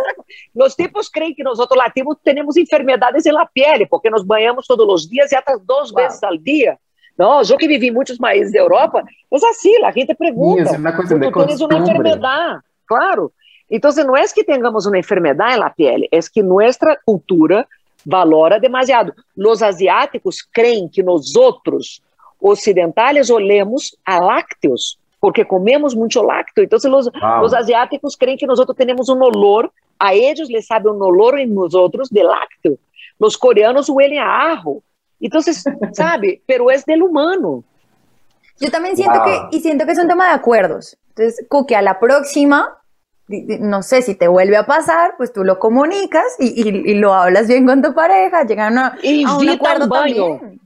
Os 0.55 0.75
tipos 0.75 1.09
creem 1.09 1.35
que 1.35 1.43
nós 1.43 1.59
outros 1.59 1.77
latinos 1.77 2.15
temos 2.23 2.55
enfermedades 2.55 3.25
na 3.25 3.45
pele, 3.45 3.85
porque 3.85 4.09
nos 4.09 4.23
banhamos 4.23 4.65
todos 4.65 4.87
os 4.87 5.07
dias 5.07 5.31
e 5.31 5.35
até 5.35 5.57
duas 5.57 5.91
vezes 5.91 6.23
ao 6.23 6.37
dia. 6.37 6.77
Não, 7.17 7.41
eu 7.41 7.57
que 7.57 7.67
vivi 7.67 7.87
em 7.87 7.91
muitos 7.91 8.17
países 8.17 8.53
da 8.53 8.59
Europa, 8.59 9.03
é 9.31 9.35
assim, 9.49 9.83
a 9.83 9.91
gente 9.91 10.13
pergunta. 10.15 10.61
es 10.63 10.71
una 10.77 10.95
cuestión 10.95 11.19
de 11.19 11.27
Tú 11.31 11.33
tienes 11.39 11.61
una 11.61 11.79
costumbre. 11.79 12.09
enfermedad, 12.11 12.59
claro. 12.85 13.31
Entonces, 13.69 14.05
no 14.05 14.15
es 14.15 14.33
que 14.33 14.43
tengamos 14.43 14.85
una 14.85 14.97
enfermedad 14.97 15.53
en 15.53 15.59
la 15.59 15.73
piel, 15.73 16.07
es 16.11 16.29
que 16.29 16.41
nuestra 16.41 16.97
cultura 17.03 17.67
valora 18.05 18.59
demasiado. 18.59 19.13
Los 19.35 19.61
asiáticos 19.61 20.47
creen 20.51 20.89
que 20.89 21.03
nosotros, 21.03 22.01
ocidentais, 22.39 23.29
olemos 23.29 23.97
a 24.05 24.21
lácteos, 24.21 24.97
porque 25.19 25.45
comemos 25.45 25.95
mucho 25.95 26.23
lácteo. 26.23 26.63
Entonces, 26.63 26.89
los, 26.89 27.09
Wow. 27.11 27.41
los 27.41 27.53
asiáticos 27.53 28.15
creen 28.17 28.37
que 28.37 28.45
nosotros 28.47 28.77
tenemos 28.77 29.09
un 29.09 29.21
olor, 29.21 29.71
a 29.99 30.13
ellos 30.13 30.49
les 30.49 30.67
sabe 30.67 30.89
un 30.89 31.01
olor 31.01 31.39
en 31.39 31.53
nosotros 31.53 32.09
de 32.09 32.23
lácteo. 32.23 32.77
Los 33.19 33.37
coreanos 33.37 33.89
huelen 33.89 34.19
a 34.19 34.53
ajo. 34.53 34.81
Entonces, 35.19 35.63
sabe, 35.93 36.41
pero 36.45 36.69
es 36.71 36.85
del 36.85 37.01
humano. 37.03 37.63
Yo 38.59 38.69
también 38.71 38.95
siento 38.95 39.19
Wow. 39.19 39.49
que, 39.49 39.57
y 39.57 39.59
siento 39.59 39.85
que 39.85 39.91
es 39.91 39.99
un 39.99 40.07
tema 40.07 40.27
de 40.27 40.33
acuerdos. 40.35 40.97
Entonces, 41.09 41.45
Cookie, 41.49 41.73
a 41.75 41.81
la 41.81 41.99
próxima, 41.99 42.77
no 43.27 43.83
sé 43.83 44.01
si 44.01 44.15
te 44.15 44.27
vuelve 44.27 44.55
a 44.57 44.65
pasar, 44.65 45.15
pues 45.17 45.33
tú 45.33 45.43
lo 45.43 45.59
comunicas 45.59 46.23
y, 46.39 46.47
y- 46.69 46.91
y 46.91 46.95
lo 46.95 47.13
hablas 47.13 47.47
bien 47.47 47.65
con 47.65 47.81
tu 47.81 47.93
pareja, 47.93 48.43
llegan 48.43 48.77
a, 48.77 48.87
a 49.27 49.37
un 49.37 49.49
acuerdo 49.49 49.83
un 49.85 49.89
baño. 49.89 50.37
también. 50.39 50.61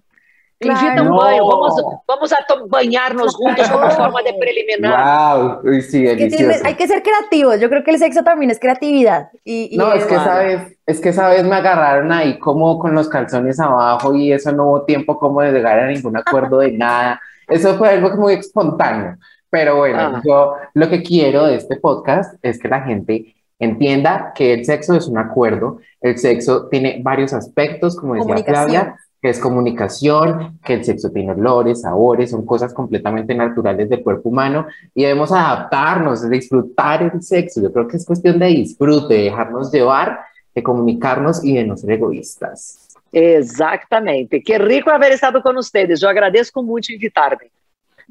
Claro. 0.60 1.06
No. 1.06 1.18
banho, 1.18 1.48
vamos, 1.48 1.74
vamos 2.08 2.32
a 2.34 2.38
to- 2.48 2.68
banharnos 2.68 3.36
juntos 3.36 3.68
como 3.68 3.90
forma 3.90 4.22
de 4.22 4.36
preliminar. 4.40 5.34
Wow, 5.38 5.60
uy, 5.64 5.82
sí, 5.82 6.04
Que 6.04 6.16
tiene- 6.16 6.30
delicioso. 6.38 6.62
hay 6.68 6.76
que 6.76 6.88
ser 6.88 7.02
creativos. 7.02 7.60
Yo 7.60 7.68
creo 7.68 7.84
que 7.84 7.90
el 7.90 7.98
sexo 7.98 8.24
también 8.24 8.52
es 8.52 8.60
creatividad. 8.60 9.30
Y, 9.44 9.70
y 9.74 9.78
No, 9.78 9.92
es 9.94 10.06
que 10.06 10.14
sabes, 10.14 10.78
es 10.86 11.00
que 11.00 11.10
esa 11.10 11.30
vez 11.30 11.44
me 11.46 11.56
agarraron 11.56 12.12
ahí 12.12 12.38
como 12.38 12.78
con 12.78 12.94
los 12.94 13.10
calzones 13.10 13.60
abajo 13.60 14.14
y 14.14 14.32
eso 14.34 14.52
no 14.52 14.68
hubo 14.68 14.86
tiempo 14.86 15.18
como 15.18 15.42
de 15.42 15.52
llegar 15.52 15.80
a 15.80 15.88
ningún 15.88 16.16
acuerdo 16.16 16.60
de 16.60 16.74
nada. 16.74 17.20
Eso 17.48 17.76
fue 17.80 17.90
algo 17.90 18.16
muy 18.18 18.34
espontáneo. 18.36 19.16
Pero 19.52 19.76
bueno, 19.76 20.00
Ah. 20.00 20.22
yo 20.26 20.54
lo 20.74 20.90
que 20.90 21.04
quiero 21.04 21.46
de 21.46 21.56
este 21.58 21.76
podcast 21.76 22.34
es 22.42 22.58
que 22.58 22.68
la 22.70 22.82
gente 22.82 23.36
entienda 23.60 24.32
que 24.34 24.54
el 24.54 24.66
sexo 24.66 24.96
es 24.96 25.08
un 25.08 25.18
acuerdo. 25.20 25.80
El 26.00 26.18
sexo 26.18 26.68
tiene 26.70 27.00
varios 27.04 27.34
aspectos, 27.34 27.96
como 27.96 28.16
decía. 28.16 28.44
Flavia, 28.44 28.96
que 29.22 29.30
es 29.30 29.40
comunicación, 29.40 30.58
que 30.66 30.74
el 30.76 30.84
sexo 30.84 31.12
tiene 31.12 31.34
olores, 31.34 31.82
sabores, 31.82 32.32
son 32.32 32.44
cosas 32.46 32.74
completamente 32.74 33.36
naturales 33.36 33.88
del 33.90 34.02
cuerpo 34.02 34.30
humano 34.30 34.66
y 34.96 35.04
debemos 35.04 35.32
adaptarnos, 35.32 36.28
disfrutar 36.28 37.04
el 37.04 37.22
sexo. 37.22 37.62
Yo 37.62 37.72
creo 37.72 37.88
que 37.88 37.98
es 37.98 38.06
cuestión 38.06 38.40
de 38.40 38.48
disfrute, 38.48 39.14
de 39.14 39.24
dejarnos 39.26 39.72
llevar, 39.72 40.22
de 40.56 40.64
comunicarnos 40.64 41.44
y 41.46 41.54
de 41.56 41.66
no 41.66 41.78
ser 41.78 41.92
egoístas. 41.92 42.88
Exatamente. 43.12 44.42
Que 44.42 44.58
rico 44.58 44.90
haber 44.90 45.12
estado 45.12 45.42
com 45.44 45.54
vocês. 45.54 46.02
Eu 46.02 46.10
agradeço 46.10 46.52
muito 46.64 46.92
invitar-me. 46.92 47.52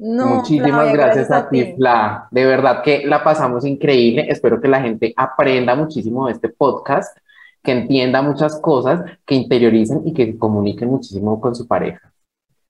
No, 0.03 0.37
Muchísimas 0.37 0.71
Flavia, 0.71 0.93
gracias 0.93 1.29
a 1.29 1.47
ti, 1.47 1.75
Fla. 1.75 2.27
De 2.31 2.43
verdad 2.43 2.81
que 2.81 3.05
la 3.05 3.23
pasamos 3.23 3.63
increíble. 3.65 4.25
Espero 4.29 4.59
que 4.59 4.67
la 4.67 4.81
gente 4.81 5.13
aprenda 5.15 5.75
muchísimo 5.75 6.25
de 6.25 6.33
este 6.33 6.49
podcast, 6.49 7.15
que 7.61 7.71
entienda 7.71 8.23
muchas 8.23 8.59
cosas, 8.59 9.01
que 9.27 9.35
interioricen 9.35 10.01
y 10.03 10.11
que 10.11 10.39
comuniquen 10.39 10.89
muchísimo 10.89 11.39
con 11.39 11.53
su 11.53 11.67
pareja. 11.67 12.11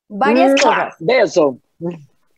Varias 0.09 0.61
cosas. 0.61 0.95
Beijo. 0.99 1.57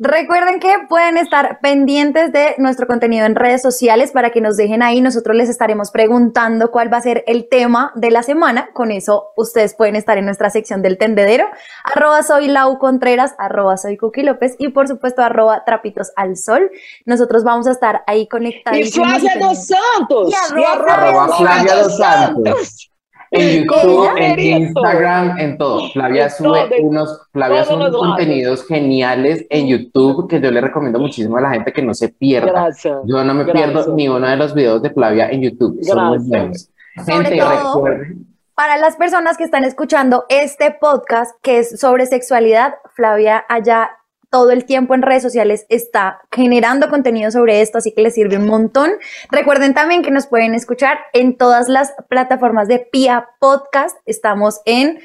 Recuerden 0.05 0.59
que 0.59 0.69
pueden 0.89 1.15
estar 1.15 1.61
pendientes 1.61 2.33
de 2.33 2.55
nuestro 2.57 2.87
contenido 2.87 3.25
en 3.25 3.35
redes 3.35 3.61
sociales 3.61 4.11
para 4.11 4.31
que 4.31 4.41
nos 4.41 4.57
dejen 4.57 4.83
ahí. 4.83 4.99
Nosotros 4.99 5.33
les 5.33 5.47
estaremos 5.47 5.91
preguntando 5.91 6.71
cuál 6.71 6.91
va 6.91 6.97
a 6.97 7.01
ser 7.01 7.23
el 7.25 7.47
tema 7.47 7.93
de 7.95 8.11
la 8.11 8.21
semana. 8.21 8.69
Con 8.73 8.91
eso 8.91 9.31
ustedes 9.37 9.75
pueden 9.75 9.95
estar 9.95 10.17
en 10.17 10.25
nuestra 10.25 10.49
sección 10.49 10.81
del 10.81 10.97
tendedero. 10.97 11.45
Arroba 11.85 12.21
soy 12.21 12.49
Lau 12.49 12.79
Contreras, 12.79 13.33
arroba 13.37 13.77
soy 13.77 13.95
Cookie 13.95 14.23
López 14.23 14.55
y 14.57 14.71
por 14.71 14.89
supuesto 14.89 15.21
arroba 15.21 15.63
trapitos 15.63 16.11
al 16.17 16.35
sol. 16.35 16.69
Nosotros 17.05 17.45
vamos 17.45 17.67
a 17.67 17.71
estar 17.71 18.03
ahí. 18.05 18.27
Flávia 18.29 19.35
y 19.35 19.39
dos 19.39 19.67
Santos. 19.67 20.33
Arroba 20.51 20.93
Arroba 20.93 21.37
Flavia 21.37 21.75
dos 21.75 21.95
Santos. 21.95 22.92
En 23.33 23.63
YouTube, 23.67 24.09
en. 24.17 24.39
Instagram, 24.39 25.39
en 25.39 25.57
todo. 25.57 25.89
Flavia 25.89 26.29
sube 26.29 26.69
unos, 26.81 27.21
Flavia 27.31 27.65
sube 27.65 27.79
lados. 27.83 27.97
contenidos 27.97 28.65
geniales 28.67 29.45
en 29.49 29.67
YouTube 29.67 30.29
que 30.29 30.39
yo 30.39 30.51
le 30.51 30.61
recomiendo 30.61 30.99
muchísimo 30.99 31.37
a 31.37 31.41
la 31.41 31.49
gente 31.51 31.73
que 31.73 31.81
no 31.81 31.93
se 31.93 32.09
pierda. 32.09 32.51
Gracias. 32.51 32.97
Yo 33.05 33.23
no 33.23 33.33
me 33.33 33.43
Gracias. 33.43 33.71
pierdo 33.73 33.95
ni 33.95 34.07
uno 34.07 34.27
de 34.27 34.37
los 34.37 34.53
videos 34.53 34.81
de 34.81 34.89
Flavia 34.91 35.29
en 35.29 35.41
YouTube. 35.41 35.77
Son 35.83 35.97
muy 36.05 36.17
Gracias. 36.17 36.29
buenos. 36.29 36.69
Sobre 37.05 37.25
Gente, 37.29 37.37
todo- 37.41 37.75
recuerden. 37.85 38.27
Para 38.55 38.77
las 38.77 38.95
personas 38.97 39.35
que 39.35 39.45
están 39.45 39.63
escuchando 39.63 40.25
este 40.29 40.69
podcast 40.79 41.31
que 41.41 41.57
es 41.59 41.79
sobre 41.79 42.05
sexualidad, 42.05 42.75
Flavia 42.93 43.43
allá 43.49 43.89
todo 44.33 44.49
el 44.49 44.65
tiempo 44.65 44.95
en 44.95 45.03
redes 45.03 45.21
sociales 45.21 45.67
está 45.69 46.21
generando 46.31 46.89
contenido 46.89 47.29
sobre 47.29 47.61
esto, 47.61 47.77
así 47.77 47.91
que 47.91 48.01
les 48.01 48.15
sirve 48.15 48.37
un 48.37 48.47
montón. 48.47 48.89
Recuerden 49.29 49.75
también 49.75 50.01
que 50.01 50.09
nos 50.09 50.25
pueden 50.25 50.55
escuchar 50.55 50.97
en 51.13 51.37
todas 51.37 51.69
las 51.69 51.93
plataformas 52.09 52.67
de 52.67 52.79
Pia 52.79 53.29
Podcast. 53.39 53.95
Estamos 54.07 54.61
en 54.65 55.01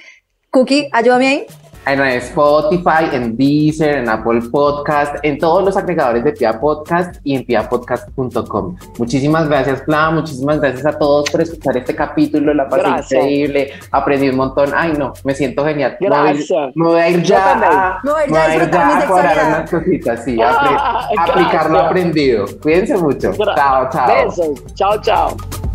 Cookie, 0.50 0.88
ayúdame 0.92 1.28
ahí. 1.28 1.46
En 1.88 2.01
Spotify, 2.03 3.09
en 3.12 3.37
Deezer, 3.37 3.98
en 3.98 4.09
Apple 4.11 4.42
Podcast, 4.53 5.16
en 5.22 5.38
todos 5.38 5.64
los 5.64 5.77
agregadores 5.77 6.22
de 6.22 6.33
Pia 6.33 6.61
Podcast 6.61 7.16
y 7.24 7.35
en 7.37 7.44
piapodcast.com. 7.46 8.77
Muchísimas 8.98 9.48
gracias, 9.48 9.83
Fla. 9.85 10.11
Muchísimas 10.11 10.61
gracias 10.61 10.85
a 10.85 10.98
todos 10.98 11.31
por 11.31 11.40
escuchar 11.40 11.77
este 11.79 11.94
capítulo. 11.94 12.53
La 12.53 12.68
pasé 12.68 12.83
Gracias. 12.83 13.12
increíble. 13.22 13.70
Aprendí 13.90 14.29
un 14.29 14.37
montón. 14.37 14.70
Ay, 14.77 14.92
no, 14.98 15.12
me 15.24 15.35
siento 15.35 15.64
genial. 15.64 15.96
Gracias. 15.98 16.51
Me 16.74 16.85
voy 16.88 17.01
a 17.01 17.09
ir 17.09 17.22
ya. 17.22 17.98
Me 18.05 18.11
voy 18.12 18.20
a 18.22 18.27
ir 18.27 18.33
ya 18.33 18.42
a 18.44 18.46
voy 18.46 18.51
a 18.51 18.55
ir 18.55 18.61
disfrutar 18.61 18.87
mi 18.87 18.92
ya 19.35 19.44
a 19.44 19.48
unas 19.48 19.70
cositas. 19.70 20.24
Sí, 20.24 20.37
apre- 20.37 20.77
Ah, 20.79 21.09
aplicar 21.18 21.64
lo 21.64 21.70
gracias. 21.70 21.85
aprendido. 21.87 22.46
Cuídense 22.62 22.96
mucho. 22.98 23.33
Gra- 23.33 23.55
Chao, 23.57 23.88
chao. 23.90 24.07
Beijos. 24.07 24.74
Tchau, 24.74 25.01
tchau. 25.01 25.67